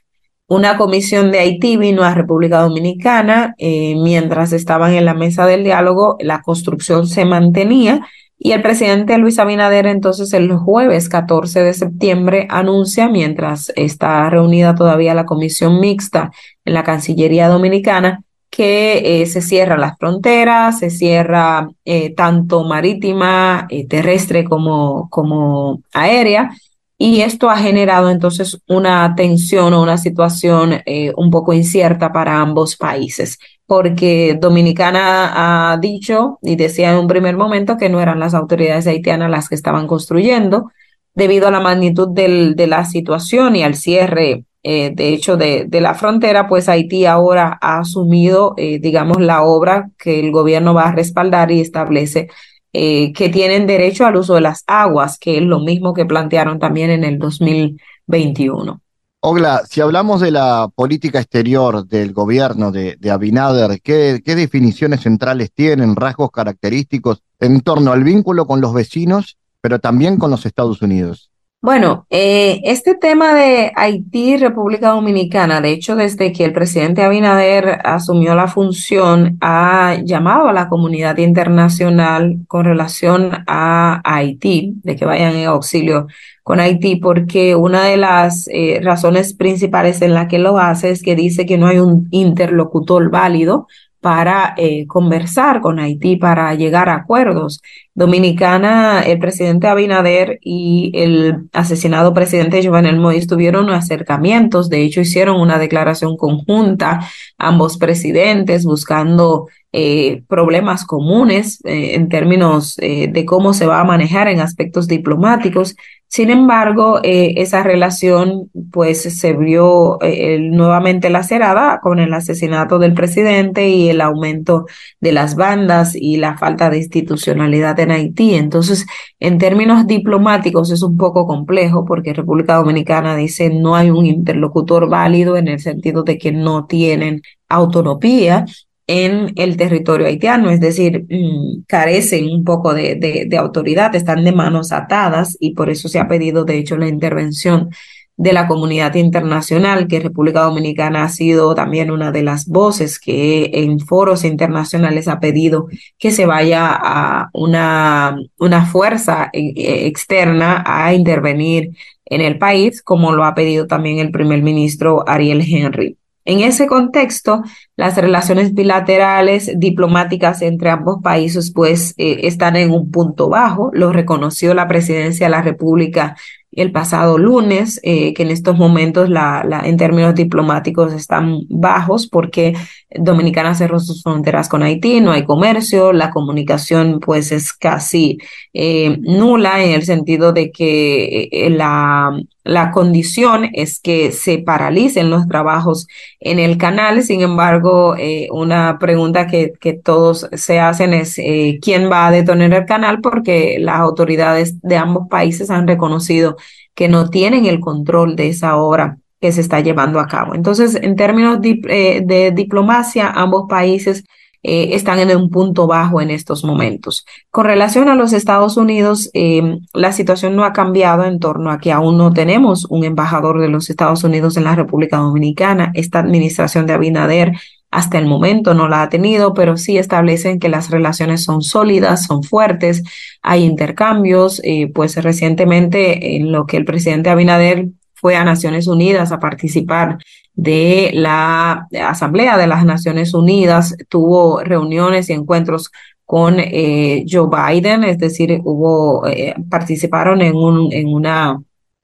[0.47, 5.63] Una comisión de Haití vino a República Dominicana eh, mientras estaban en la mesa del
[5.63, 8.05] diálogo, la construcción se mantenía
[8.45, 14.75] y el presidente Luis Abinader entonces el jueves 14 de septiembre anuncia, mientras está reunida
[14.75, 16.29] todavía la comisión mixta
[16.65, 23.65] en la Cancillería Dominicana, que eh, se cierran las fronteras, se cierra eh, tanto marítima,
[23.69, 26.51] eh, terrestre como, como aérea,
[26.97, 30.81] y esto ha generado entonces una tensión o una situación
[31.17, 37.37] un poco incierta para ambos países porque Dominicana ha dicho y decía en un primer
[37.37, 40.71] momento que no eran las autoridades haitianas las que estaban construyendo,
[41.15, 45.81] debido a la magnitud de la situación y al cierre, eh, de hecho, de, de,
[45.81, 50.89] la frontera, pues Haití ahora ha asumido, eh, digamos, la obra que el gobierno va
[50.89, 52.29] a respaldar y establece
[52.73, 56.57] eh, que tienen derecho al uso de las aguas, que es lo mismo que plantearon
[56.57, 58.81] también en el 2021.
[59.19, 65.51] Ogla, si hablamos de la política exterior del gobierno de, Abinader, ¿qué, ¿qué, definiciones centrales
[65.53, 70.81] tienen, rasgos característicos en torno al vínculo con los vecinos, pero también con los Estados
[70.81, 71.29] Unidos?
[71.63, 77.79] Bueno, eh, este tema de Haití, República Dominicana, de hecho, desde que el presidente Abinader
[77.85, 85.05] asumió la función, ha llamado a la comunidad internacional con relación a Haití, de que
[85.05, 86.07] vayan en auxilio
[86.43, 91.01] con Haití, porque una de las eh, razones principales en la que lo hace es
[91.01, 93.67] que dice que no hay un interlocutor válido
[94.03, 97.61] para eh, conversar con Haití, para llegar a acuerdos.
[97.95, 105.39] Dominicana, el presidente Abinader y el asesinado presidente Jovenel Moïse tuvieron acercamientos, de hecho hicieron
[105.39, 106.99] una declaración conjunta,
[107.37, 114.27] ambos presidentes buscando eh, problemas comunes eh, en términos de cómo se va a manejar
[114.27, 115.75] en aspectos diplomáticos
[116.13, 122.93] sin embargo, eh, esa relación pues se vio eh, nuevamente lacerada con el asesinato del
[122.93, 124.67] presidente y el aumento
[125.01, 128.35] de las bandas y la falta de institucionalidad en Haití.
[128.35, 128.85] Entonces,
[129.19, 134.87] en términos diplomáticos es un poco complejo porque República Dominicana dice no hay un interlocutor
[134.87, 138.45] válido en el sentido de que no tienen autonomía
[138.87, 142.95] en el territorio haitiano, es decir, mm, carecen un poco de,
[143.29, 146.87] de, autoridad, están de manos atadas y por eso se ha pedido, de hecho, la
[146.87, 147.69] intervención
[148.15, 153.49] de la comunidad internacional, que República Dominicana ha sido también una de las voces que
[153.53, 155.67] en foros internacionales ha pedido
[155.97, 161.71] que se vaya a una, una fuerza eh, externa a intervenir
[162.05, 165.97] en el país, como lo ha pedido también el primer ministro Ariel Henry.
[166.25, 167.43] En ese contexto,
[167.75, 173.91] las relaciones bilaterales diplomáticas entre ambos países pues eh, están en un punto bajo, lo
[173.91, 176.15] reconoció la presidencia de la República
[176.55, 182.53] el pasado lunes, eh, que en estos momentos la, en términos diplomáticos están bajos porque
[182.95, 188.17] Dominicana cerró sus fronteras con Haití, no hay comercio, la comunicación pues es casi
[188.53, 192.11] eh, nula en el sentido de que eh, la,
[192.43, 195.87] la condición es que se paralicen los trabajos
[196.19, 197.03] en el canal.
[197.03, 201.15] Sin embargo, eh, una pregunta que, que, todos se hacen es
[201.61, 206.37] quién va a detonar el canal porque las autoridades de ambos países han reconocido
[206.75, 210.35] que no tienen el control de esa obra que se está llevando a cabo.
[210.35, 214.03] Entonces, en términos eh, de diplomacia, ambos países
[214.43, 217.05] eh, están en un punto bajo en estos momentos.
[217.31, 221.59] Con relación a los Estados Unidos, eh, la situación no ha cambiado en torno a
[221.59, 225.71] que aún no tenemos un embajador de los Estados Unidos en la República Dominicana.
[225.73, 227.31] Esta administración de Abinader
[227.71, 232.03] hasta el momento no la ha tenido, pero sí establecen que las relaciones son sólidas,
[232.07, 232.83] son fuertes,
[233.21, 237.69] hay intercambios, eh, pues recientemente en lo que el presidente Abinader
[238.03, 239.97] fue a Naciones Unidas a participar
[240.33, 245.71] de la Asamblea de las Naciones Unidas, tuvo reuniones y encuentros
[246.05, 251.41] con eh, Joe Biden, es decir, hubo, eh, participaron en, un, en una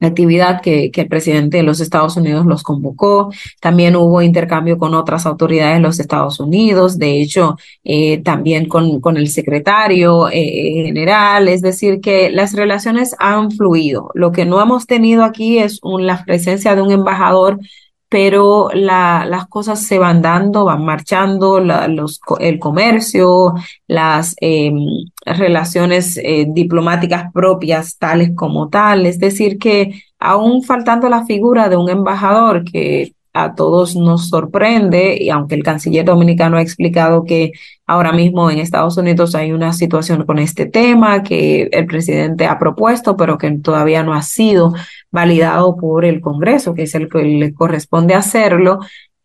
[0.07, 3.31] actividad que, que, el presidente de los Estados Unidos los convocó.
[3.59, 9.01] También hubo intercambio con otras autoridades de los Estados Unidos, de hecho, eh, también con,
[9.01, 14.11] con, el secretario eh, general, es decir, que las relaciones han fluido.
[14.13, 17.59] Lo que no hemos tenido aquí es un, la presencia de un embajador
[18.09, 23.53] pero la, las cosas se van dando, van marchando, la, los, el comercio,
[23.87, 24.71] las eh,
[25.25, 29.05] relaciones eh, diplomáticas propias tales como tal.
[29.05, 35.17] Es decir, que aún faltando la figura de un embajador que a todos nos sorprende,
[35.19, 37.51] y aunque el canciller dominicano ha explicado que
[37.85, 42.57] ahora mismo en Estados Unidos hay una situación con este tema que el presidente ha
[42.57, 44.73] propuesto, pero que todavía no ha sido
[45.11, 48.79] validado por el Congreso, que es el que le corresponde hacerlo,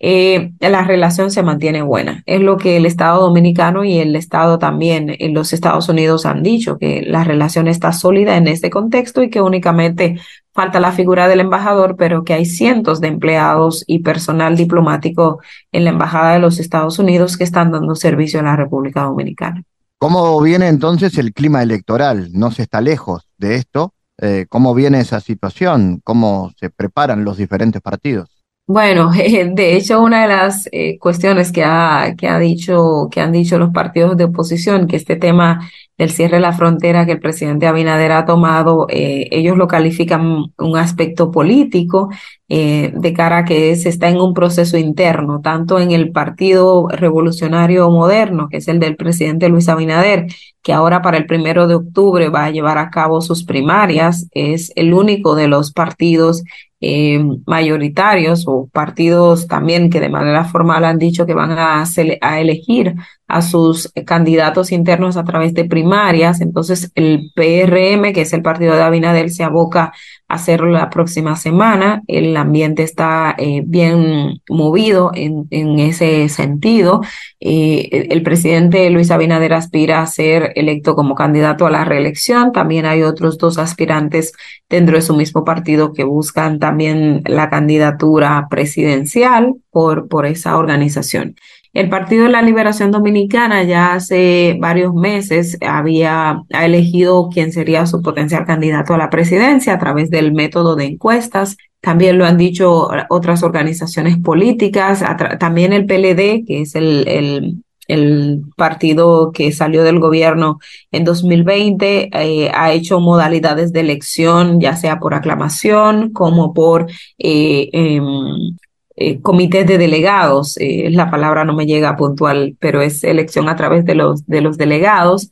[0.06, 2.22] eh, la relación se mantiene buena.
[2.26, 6.42] Es lo que el Estado dominicano y el Estado también en los Estados Unidos han
[6.42, 10.20] dicho, que la relación está sólida en este contexto y que únicamente
[10.52, 15.40] falta la figura del embajador, pero que hay cientos de empleados y personal diplomático
[15.72, 19.62] en la Embajada de los Estados Unidos que están dando servicio a la República Dominicana.
[19.98, 22.28] ¿Cómo viene entonces el clima electoral?
[22.32, 23.94] ¿No se está lejos de esto?
[24.20, 26.00] Eh, ¿Cómo viene esa situación?
[26.04, 28.44] ¿Cómo se preparan los diferentes partidos?
[28.66, 33.32] Bueno, de hecho, una de las eh, cuestiones que ha, que ha dicho, que han
[33.32, 37.20] dicho los partidos de oposición, que este tema del cierre de la frontera que el
[37.20, 42.10] presidente Abinader ha tomado, eh, ellos lo califican un aspecto político
[42.48, 46.88] eh, de cara a que se está en un proceso interno, tanto en el Partido
[46.88, 50.26] Revolucionario Moderno, que es el del presidente Luis Abinader,
[50.62, 54.72] que ahora para el primero de octubre va a llevar a cabo sus primarias, es
[54.74, 56.42] el único de los partidos
[56.80, 61.84] eh, mayoritarios o partidos también que de manera formal han dicho que van a,
[62.20, 62.94] a elegir
[63.34, 66.40] a sus candidatos internos a través de primarias.
[66.40, 69.92] Entonces, el PRM, que es el partido de Abinader, se aboca
[70.28, 72.04] a hacerlo la próxima semana.
[72.06, 77.00] El ambiente está eh, bien movido en, en ese sentido.
[77.40, 82.52] Eh, el presidente Luis Abinader aspira a ser electo como candidato a la reelección.
[82.52, 84.32] También hay otros dos aspirantes
[84.68, 91.34] dentro de su mismo partido que buscan también la candidatura presidencial por, por esa organización.
[91.74, 97.84] El Partido de la Liberación Dominicana ya hace varios meses había ha elegido quién sería
[97.86, 101.56] su potencial candidato a la presidencia a través del método de encuestas.
[101.80, 105.02] También lo han dicho otras organizaciones políticas,
[105.40, 110.60] también el PLD, que es el, el, partido que salió del gobierno
[110.92, 116.86] en 2020, eh, ha hecho modalidades de elección, ya sea por aclamación como por
[117.18, 118.56] eh, em,
[118.96, 123.56] eh, comités de delegados, eh, la palabra no me llega puntual, pero es elección a
[123.56, 125.30] través de los, de los delegados.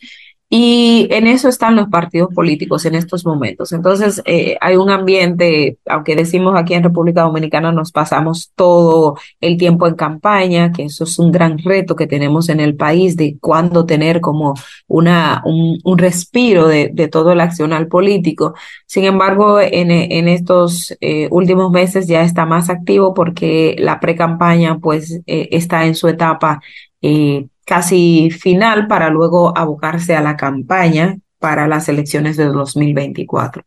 [0.55, 3.73] Y en eso están los partidos políticos en estos momentos.
[3.73, 9.57] Entonces, eh, hay un ambiente, aunque decimos aquí en República Dominicana nos pasamos todo el
[9.57, 13.39] tiempo en campaña, que eso es un gran reto que tenemos en el país de
[13.41, 14.53] cuándo tener como
[14.89, 18.53] una, un, un respiro de, de, todo el accional político.
[18.85, 24.79] Sin embargo, en, en estos eh, últimos meses ya está más activo porque la pre-campaña
[24.81, 26.61] pues eh, está en su etapa
[27.03, 33.63] eh, casi final para luego abocarse a la campaña para las elecciones de 2024.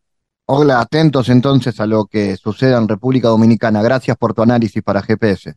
[0.45, 3.81] Hola, atentos entonces a lo que suceda en República Dominicana.
[3.81, 5.55] Gracias por tu análisis para GPS.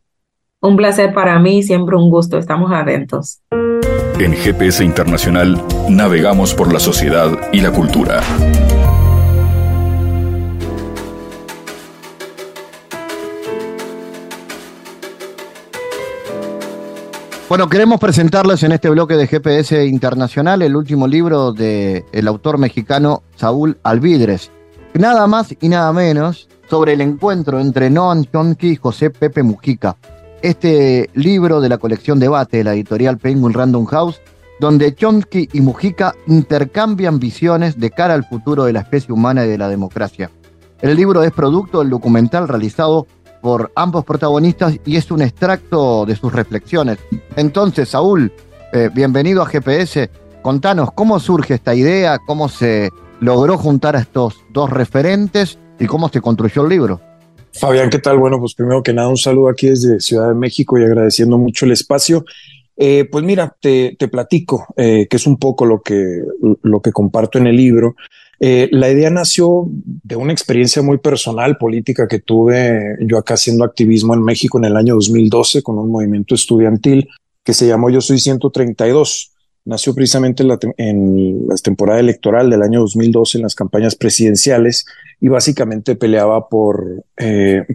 [0.61, 3.41] Un placer para mí, siempre un gusto, estamos atentos.
[4.17, 8.19] En GPS Internacional navegamos por la sociedad y la cultura.
[17.49, 22.59] Bueno, queremos presentarles en este bloque de GPS Internacional el último libro del el autor
[22.59, 24.51] mexicano Saúl Alvidres.
[24.93, 29.97] Nada más y nada menos sobre el encuentro entre Noam Chomsky y José Pepe Mujica.
[30.43, 34.21] Este libro de la colección Debate de la editorial Penguin Random House,
[34.59, 39.49] donde Chomsky y Mujica intercambian visiones de cara al futuro de la especie humana y
[39.49, 40.29] de la democracia.
[40.81, 43.07] El libro es producto del documental realizado
[43.41, 46.99] por ambos protagonistas y es un extracto de sus reflexiones.
[47.35, 48.31] Entonces, Saúl,
[48.73, 50.09] eh, bienvenido a GPS.
[50.41, 56.09] Contanos cómo surge esta idea, cómo se logró juntar a estos dos referentes y cómo
[56.09, 57.01] se construyó el libro.
[57.51, 58.17] Fabián, ¿qué tal?
[58.19, 61.65] Bueno, pues primero que nada, un saludo aquí desde Ciudad de México y agradeciendo mucho
[61.65, 62.23] el espacio.
[62.77, 66.23] Eh, pues mira, te, platico, eh, que es un poco lo que,
[66.61, 67.95] lo que comparto en el libro.
[68.39, 73.65] Eh, la idea nació de una experiencia muy personal política que tuve yo acá haciendo
[73.65, 77.09] activismo en México en el año 2012 con un movimiento estudiantil
[77.43, 79.33] que se llamó Yo Soy 132.
[79.65, 84.85] Nació precisamente en la, en la temporada electoral del año 2012 en las campañas presidenciales
[85.19, 87.03] y básicamente peleaba por,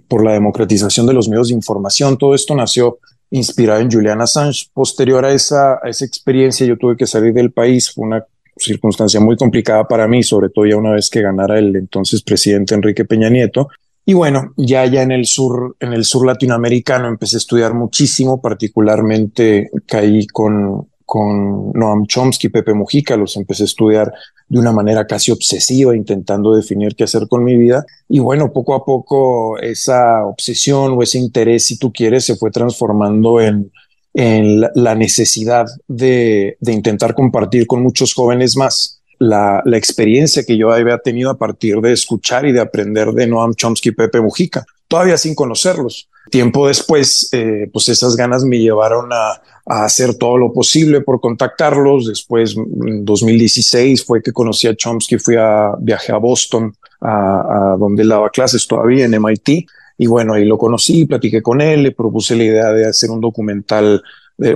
[0.08, 2.16] por la democratización de los medios de información.
[2.16, 2.98] Todo esto nació
[3.30, 4.66] inspirado en Julian Assange.
[4.72, 7.92] Posterior a esa, a esa experiencia, yo tuve que salir del país.
[7.92, 8.24] Fue una
[8.64, 12.74] circunstancia muy complicada para mí, sobre todo ya una vez que ganara el entonces presidente
[12.74, 13.68] Enrique Peña Nieto.
[14.06, 18.40] Y bueno, ya allá en el sur, en el sur latinoamericano empecé a estudiar muchísimo,
[18.40, 24.12] particularmente caí con, con Noam Chomsky, Pepe Mujica, los empecé a estudiar
[24.48, 27.86] de una manera casi obsesiva, intentando definir qué hacer con mi vida.
[28.08, 32.50] Y bueno, poco a poco esa obsesión o ese interés, si tú quieres, se fue
[32.50, 33.70] transformando en,
[34.14, 40.98] en la necesidad de, intentar compartir con muchos jóvenes más la, experiencia que yo había
[40.98, 45.16] tenido a partir de escuchar y de aprender de Noam Chomsky y Pepe Mujica, todavía
[45.16, 46.08] sin conocerlos.
[46.30, 51.20] Tiempo después, eh, pues esas ganas me llevaron a, a, hacer todo lo posible por
[51.20, 52.06] contactarlos.
[52.06, 57.76] Después, en 2016 fue que conocí a Chomsky, fui a viaje a Boston, a, a
[57.76, 59.66] donde él daba clases todavía en MIT
[59.96, 63.20] y bueno, ahí lo conocí, platiqué con él, le propuse la idea de hacer un
[63.20, 64.02] documental.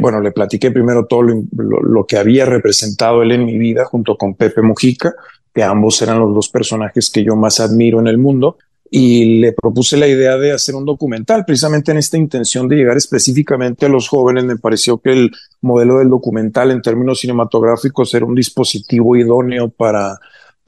[0.00, 4.34] bueno, le platiqué primero todo lo, que había representado él en mi vida junto con
[4.34, 5.14] Pepe Mujica,
[5.54, 8.56] que ambos eran los dos personajes que yo más admiro en el mundo.
[8.90, 12.96] Y le propuse la idea de hacer un documental, precisamente en esta intención de llegar
[12.96, 14.44] específicamente a los jóvenes.
[14.44, 15.30] Me pareció que el
[15.60, 20.18] modelo del documental en términos cinematográficos era un dispositivo idóneo para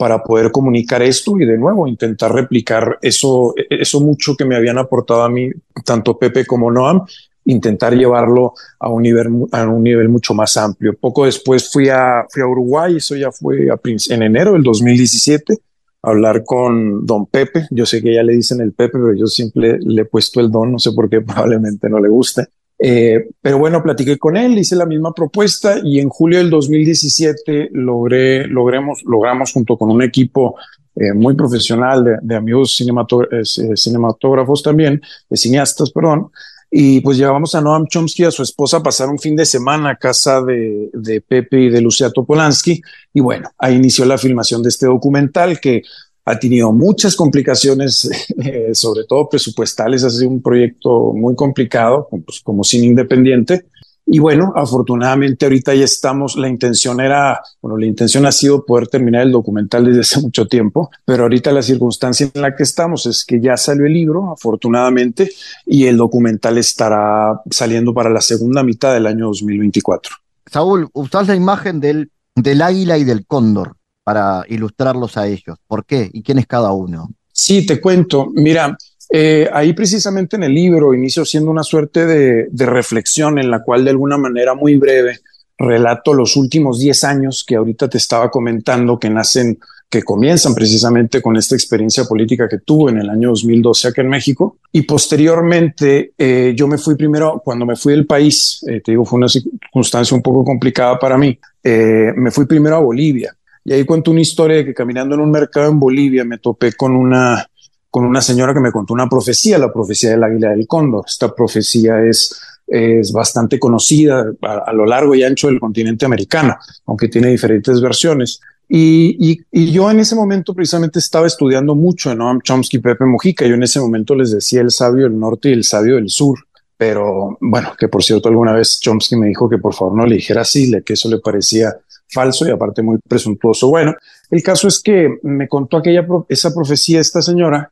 [0.00, 4.78] para poder comunicar esto y de nuevo intentar replicar eso, eso mucho que me habían
[4.78, 5.50] aportado a mí,
[5.84, 7.04] tanto Pepe como Noam,
[7.44, 10.96] intentar llevarlo a un nivel, a un nivel mucho más amplio.
[10.98, 13.68] Poco después fui a, fui a Uruguay, eso ya fue
[14.08, 15.58] en enero del 2017,
[16.02, 17.66] a hablar con don Pepe.
[17.70, 20.50] Yo sé que ya le dicen el Pepe, pero yo siempre le he puesto el
[20.50, 22.46] don, no sé por qué, probablemente no le guste.
[22.82, 27.70] Eh, pero bueno, platiqué con él, hice la misma propuesta y en julio del 2017
[27.72, 30.56] logré, logremos, logramos junto con un equipo
[30.96, 36.30] eh, muy profesional de, amigos eh, cinematógrafos también, de cineastas, perdón,
[36.70, 39.90] y pues llevamos a Noam Chomsky a su esposa a pasar un fin de semana
[39.90, 42.80] a casa de, de Pepe y de Lucia Topolansky.
[43.12, 45.82] Y bueno, ahí inició la filmación de este documental que
[46.24, 48.08] ha tenido muchas complicaciones,
[48.38, 53.66] eh, sobre todo presupuestales, ha sido un proyecto muy complicado, pues, como cine independiente.
[54.12, 58.88] Y bueno, afortunadamente ahorita ya estamos, la intención era, bueno, la intención ha sido poder
[58.88, 63.06] terminar el documental desde hace mucho tiempo, pero ahorita la circunstancia en la que estamos
[63.06, 65.30] es que ya salió el libro, afortunadamente,
[65.64, 70.16] y el documental estará saliendo para la segunda mitad del año 2024.
[70.46, 75.56] Saúl, usás la imagen del, del águila y del cóndor para ilustrarlos a ellos.
[75.66, 76.10] ¿Por qué?
[76.12, 77.10] ¿Y quién es cada uno?
[77.32, 78.28] Sí, te cuento.
[78.34, 78.76] Mira,
[79.12, 83.84] eh, ahí precisamente en el libro inicio siendo una suerte de, reflexión en la cual
[83.84, 85.18] de alguna manera muy breve
[85.58, 89.58] relato los últimos 10 años que ahorita te estaba comentando que nacen,
[89.90, 94.08] que comienzan precisamente con esta experiencia política que tuve en el año 2012 acá en
[94.08, 94.58] México.
[94.70, 99.04] Y posteriormente eh, yo me fui primero, cuando me fui del país, eh, te digo,
[99.04, 103.84] fue una circunstancia un poco complicada para mí, me fui primero a Bolivia y ahí
[103.84, 107.46] cuento una historia de que caminando en un mercado en Bolivia me topé con una,
[107.90, 111.04] con una señora que me contó una profecía, la profecía del águila del cóndor.
[111.06, 116.56] Esta profecía es, es bastante conocida a, lo largo y ancho del continente americano,
[116.86, 118.40] aunque tiene diferentes versiones.
[118.68, 122.80] Y, y, y, yo en ese momento precisamente estaba estudiando mucho en Noam Chomsky y
[122.80, 123.44] Pepe Mujica.
[123.44, 126.38] Yo en ese momento les decía el sabio del norte y el sabio del sur.
[126.76, 130.14] Pero bueno, que por cierto, alguna vez Chomsky me dijo que por favor no le
[130.14, 131.76] dijera así, que eso le parecía
[132.10, 133.68] falso y aparte muy presuntuoso.
[133.68, 133.94] Bueno,
[134.30, 137.70] el caso es que me contó aquella esa profecía esta señora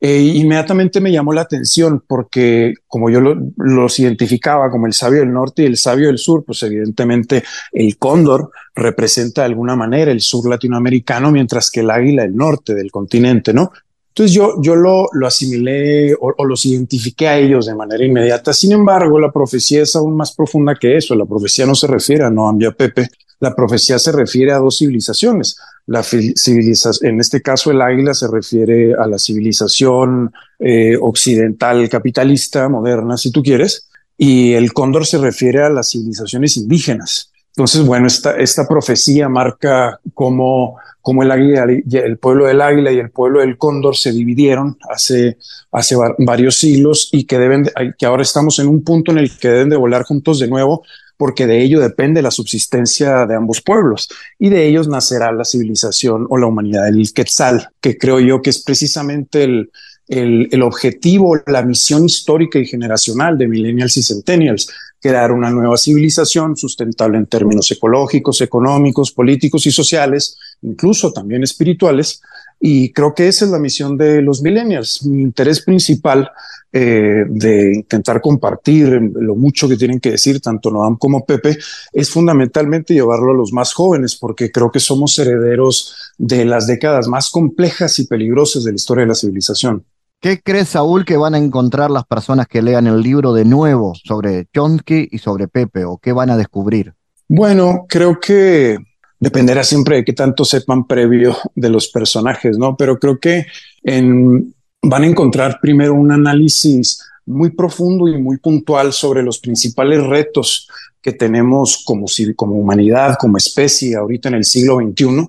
[0.00, 5.32] e inmediatamente me llamó la atención porque como yo los identificaba como el sabio del
[5.32, 10.20] norte y el sabio del sur, pues evidentemente el cóndor representa de alguna manera el
[10.20, 13.72] sur latinoamericano, mientras que el águila el norte del continente, ¿no?
[14.08, 18.52] Entonces yo, yo lo, lo asimilé o, los identifiqué a ellos de manera inmediata.
[18.52, 21.14] Sin embargo, la profecía es aún más profunda que eso.
[21.14, 23.08] La profecía no se refiere a Noam a Pepe,
[23.40, 25.56] la profecía se refiere a dos civilizaciones.
[25.86, 33.16] La en este caso el águila se refiere a la civilización eh, occidental capitalista moderna,
[33.16, 37.30] si tú quieres, y el cóndor se refiere a las civilizaciones indígenas.
[37.58, 43.00] Entonces, bueno, esta, esta profecía marca cómo, cómo el, águila, el pueblo del águila y
[43.00, 45.38] el pueblo del cóndor se dividieron hace,
[45.72, 49.48] hace varios siglos y que, deben que ahora estamos en un punto en el que
[49.48, 50.84] deben de volar juntos de nuevo
[51.16, 56.28] porque de ello depende la subsistencia de ambos pueblos y de ellos nacerá la civilización
[56.30, 59.72] o la humanidad del Quetzal, que creo yo que es precisamente el,
[60.06, 64.70] el, el, objetivo, la misión histórica y generacional de millennials y centennials,
[65.00, 72.20] crear una nueva civilización sustentable en términos ecológicos, económicos, políticos y sociales, incluso también espirituales.
[72.60, 75.04] Y creo que esa es la misión de los millennials.
[75.04, 76.28] Mi interés principal
[76.70, 81.56] eh, de intentar compartir lo mucho que tienen que decir tanto Noam como Pepe
[81.92, 87.08] es fundamentalmente llevarlo a los más jóvenes, porque creo que somos herederos de las décadas
[87.08, 89.84] más complejas y peligrosas de la historia de la civilización.
[90.20, 93.94] ¿Qué crees, Saúl, que van a encontrar las personas que lean el libro de nuevo
[94.02, 96.92] sobre Chomsky y sobre Pepe o qué van a descubrir?
[97.28, 98.78] Bueno, creo que
[99.20, 102.76] dependerá siempre de qué tanto sepan previo de los personajes, ¿no?
[102.76, 103.46] Pero creo que
[104.82, 110.68] van a encontrar primero un análisis muy profundo y muy puntual sobre los principales retos
[111.00, 115.28] que tenemos como, como humanidad, como especie, ahorita en el siglo XXI.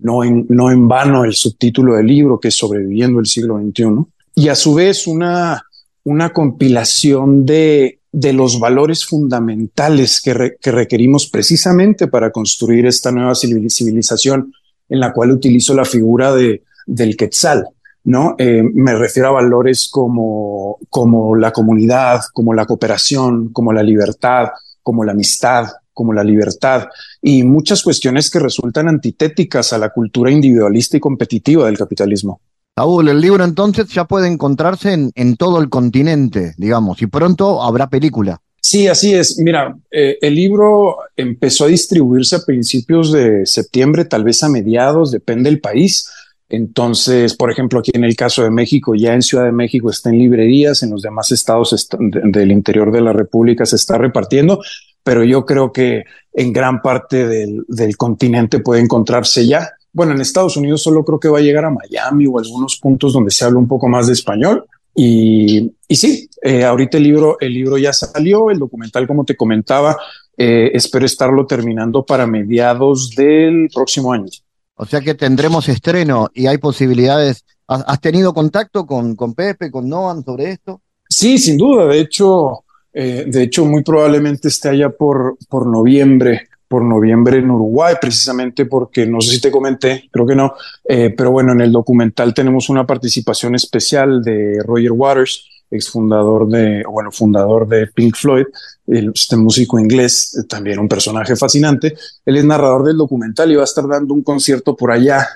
[0.00, 4.06] No en, no en vano el subtítulo del libro, que es Sobreviviendo el siglo XXI
[4.38, 5.64] y a su vez una,
[6.04, 13.34] una compilación de, de los valores fundamentales que, que, requerimos precisamente para construir esta nueva
[13.34, 14.52] civilización
[14.88, 17.66] en la cual utilizo la figura de, del Quetzal.
[18.04, 18.36] ¿no?
[18.38, 24.50] Eh, me refiero a valores como, como la comunidad, como la cooperación, como la libertad,
[24.84, 26.86] como la amistad, como la libertad
[27.20, 32.40] y muchas cuestiones que resultan antitéticas a la cultura individualista y competitiva del capitalismo.
[32.78, 37.90] Saúl, el libro entonces ya puede encontrarse en, todo el continente, digamos, y pronto habrá
[37.90, 38.40] película.
[38.62, 39.36] Sí, así es.
[39.40, 45.10] Mira, eh, el libro empezó a distribuirse a principios de septiembre, tal vez a mediados,
[45.10, 46.08] depende del país.
[46.48, 50.10] Entonces, por ejemplo, aquí en el caso de México, ya en Ciudad de México está
[50.10, 54.60] en librerías, en los demás estados del interior de la República se está repartiendo,
[55.02, 59.68] pero yo creo que en gran parte del, del continente puede encontrarse ya.
[59.92, 63.12] Bueno, en Estados Unidos solo creo que va a llegar a Miami o algunos puntos
[63.12, 64.64] donde se habla un poco más de español.
[64.94, 69.36] Y, y sí, eh, ahorita el libro, el libro ya salió, el documental, como te
[69.36, 69.96] comentaba,
[70.36, 74.28] eh, espero estarlo terminando para mediados del próximo año.
[74.74, 77.44] O sea que tendremos estreno y hay posibilidades.
[77.66, 80.80] ¿Has tenido contacto con, con Pepe, con Noam sobre esto?
[81.08, 81.86] Sí, sin duda.
[81.86, 87.50] De hecho, eh, de hecho, muy probablemente esté allá por, por noviembre por noviembre en
[87.50, 90.54] Uruguay, precisamente porque no sé si te comenté, creo que no,
[90.84, 96.82] eh, pero bueno, en el documental tenemos una participación especial de Roger Waters, exfundador de,
[96.88, 98.46] bueno, fundador de Pink Floyd,
[98.86, 101.94] este músico inglés, también un personaje fascinante.
[102.24, 105.26] Él es narrador del documental y va a estar dando un concierto por allá.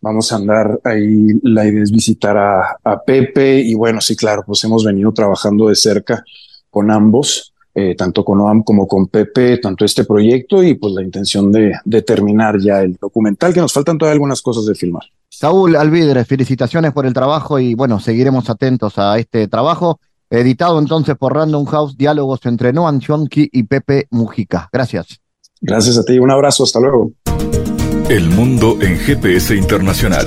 [0.00, 4.62] Vamos a andar ahí, la idea es visitar a Pepe y bueno, sí, claro, pues
[4.64, 6.24] hemos venido trabajando de cerca
[6.70, 7.49] con ambos.
[7.72, 11.72] Eh, tanto con OAM como con Pepe, tanto este proyecto y pues la intención de,
[11.84, 15.04] de, terminar ya el documental, que nos faltan todavía algunas cosas de filmar.
[15.28, 20.00] Saúl Alvidre, felicitaciones por el trabajo y bueno, seguiremos atentos a este trabajo.
[20.30, 24.68] Editado entonces por Random House, diálogos entre Noam Chomsky y Pepe Mujica.
[24.72, 25.20] Gracias.
[25.60, 27.12] Gracias a ti, un abrazo, hasta luego.
[28.08, 30.26] El mundo en GPS Internacional.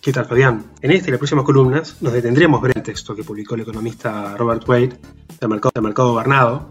[0.00, 0.64] ¿Qué tal, Fabián?
[0.80, 4.34] En esta y las próximas columnas nos detendremos ver el texto que publicó el economista
[4.34, 4.98] Robert Wade
[5.38, 6.70] del mercado, del mercado gobernado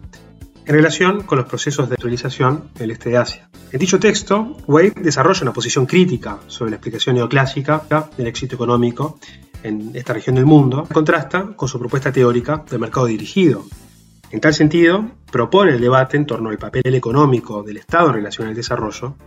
[0.66, 3.48] en relación con los procesos de industrialización en el este de Asia.
[3.72, 7.84] En dicho texto, Wade desarrolla una posición crítica sobre la explicación neoclásica
[8.18, 9.20] del éxito económico
[9.62, 13.64] en esta región del mundo, contrasta con su propuesta teórica del mercado dirigido.
[14.32, 18.48] En tal sentido, propone el debate en torno al papel económico del Estado en relación
[18.48, 19.18] al desarrollo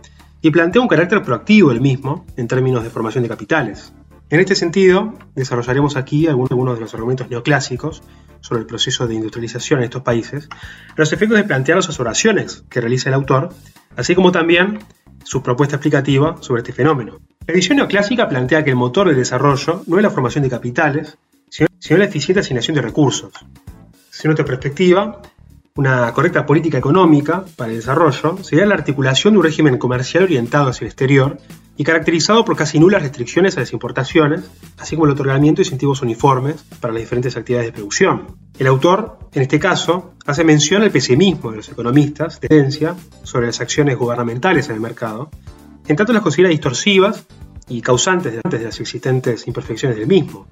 [0.43, 3.93] y plantea un carácter proactivo del mismo en términos de formación de capitales.
[4.29, 8.03] En este sentido, desarrollaremos aquí algunos de los argumentos neoclásicos
[8.41, 10.49] sobre el proceso de industrialización en estos países,
[10.97, 13.53] los efectos de plantear las observaciones que realiza el autor,
[13.95, 14.79] así como también
[15.23, 17.21] su propuesta explicativa sobre este fenómeno.
[17.47, 21.17] La visión neoclásica plantea que el motor del desarrollo no es la formación de capitales,
[21.49, 23.31] sino la eficiente asignación de recursos.
[24.09, 25.21] Según otra perspectiva,
[25.75, 30.69] Una correcta política económica para el desarrollo sería la articulación de un régimen comercial orientado
[30.69, 31.39] hacia el exterior
[31.75, 34.41] y caracterizado por casi nulas restricciones a las importaciones,
[34.77, 38.37] así como el otorgamiento de incentivos uniformes para las diferentes actividades de producción.
[38.59, 43.59] El autor, en este caso, hace mención al pesimismo de los economistas, tendencia sobre las
[43.59, 45.31] acciones gubernamentales en el mercado,
[45.87, 47.25] en tanto las considera distorsivas
[47.67, 50.45] y causantes de las existentes imperfecciones del mismo.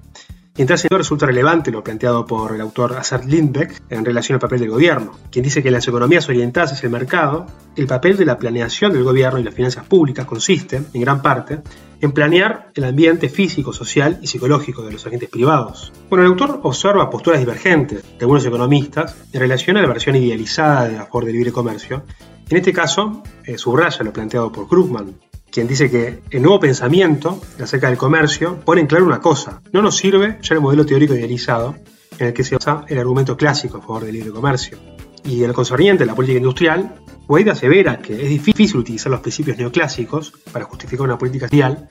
[0.54, 4.60] En tal resulta relevante lo planteado por el autor Assad Lindbeck en relación al papel
[4.60, 8.26] del gobierno, quien dice que en las economías orientadas hacia el mercado, el papel de
[8.26, 11.62] la planeación del gobierno y las finanzas públicas consiste, en gran parte,
[12.02, 15.90] en planear el ambiente físico, social y psicológico de los agentes privados.
[16.10, 20.86] Bueno, el autor observa posturas divergentes de algunos economistas en relación a la versión idealizada
[20.86, 22.02] de la favor del libre comercio.
[22.50, 25.14] En este caso, eh, subraya lo planteado por Krugman,
[25.52, 29.82] quien dice que el nuevo pensamiento acerca del comercio pone en claro una cosa, no
[29.82, 31.76] nos sirve ya el modelo teórico idealizado
[32.18, 34.78] en el que se basa el argumento clásico a favor del libre comercio.
[35.24, 36.94] Y en lo concerniente a la política industrial,
[37.28, 41.88] Wade asevera que es difícil utilizar los principios neoclásicos para justificar una política industrial,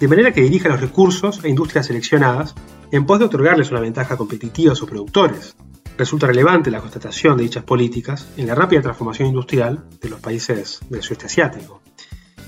[0.00, 2.54] de manera que dirija los recursos a industrias seleccionadas
[2.90, 5.54] en pos de otorgarles una ventaja competitiva a sus productores.
[5.98, 10.80] Resulta relevante la constatación de dichas políticas en la rápida transformación industrial de los países
[10.88, 11.82] del sudeste asiático.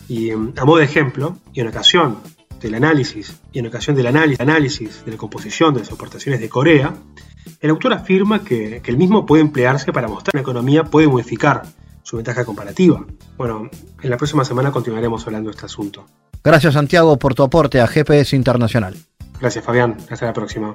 [0.09, 2.19] Y em, a modo de ejemplo, y en ocasión
[2.61, 6.95] del análisis, y en ocasión del análisis, de la composición de las exportaciones de Corea,
[7.61, 11.09] el autor afirma que, que el mismo puede emplearse para mostrar que la economía puede
[11.09, 11.63] modificar
[12.03, 13.05] su ventaja comparativa.
[13.37, 13.69] Bueno,
[14.01, 16.07] en la próxima semana continuaremos hablando de este asunto.
[16.43, 18.97] Gracias Santiago por tu aporte a GPS Internacional.
[19.41, 20.75] Gracias Fabián, hasta la próxima.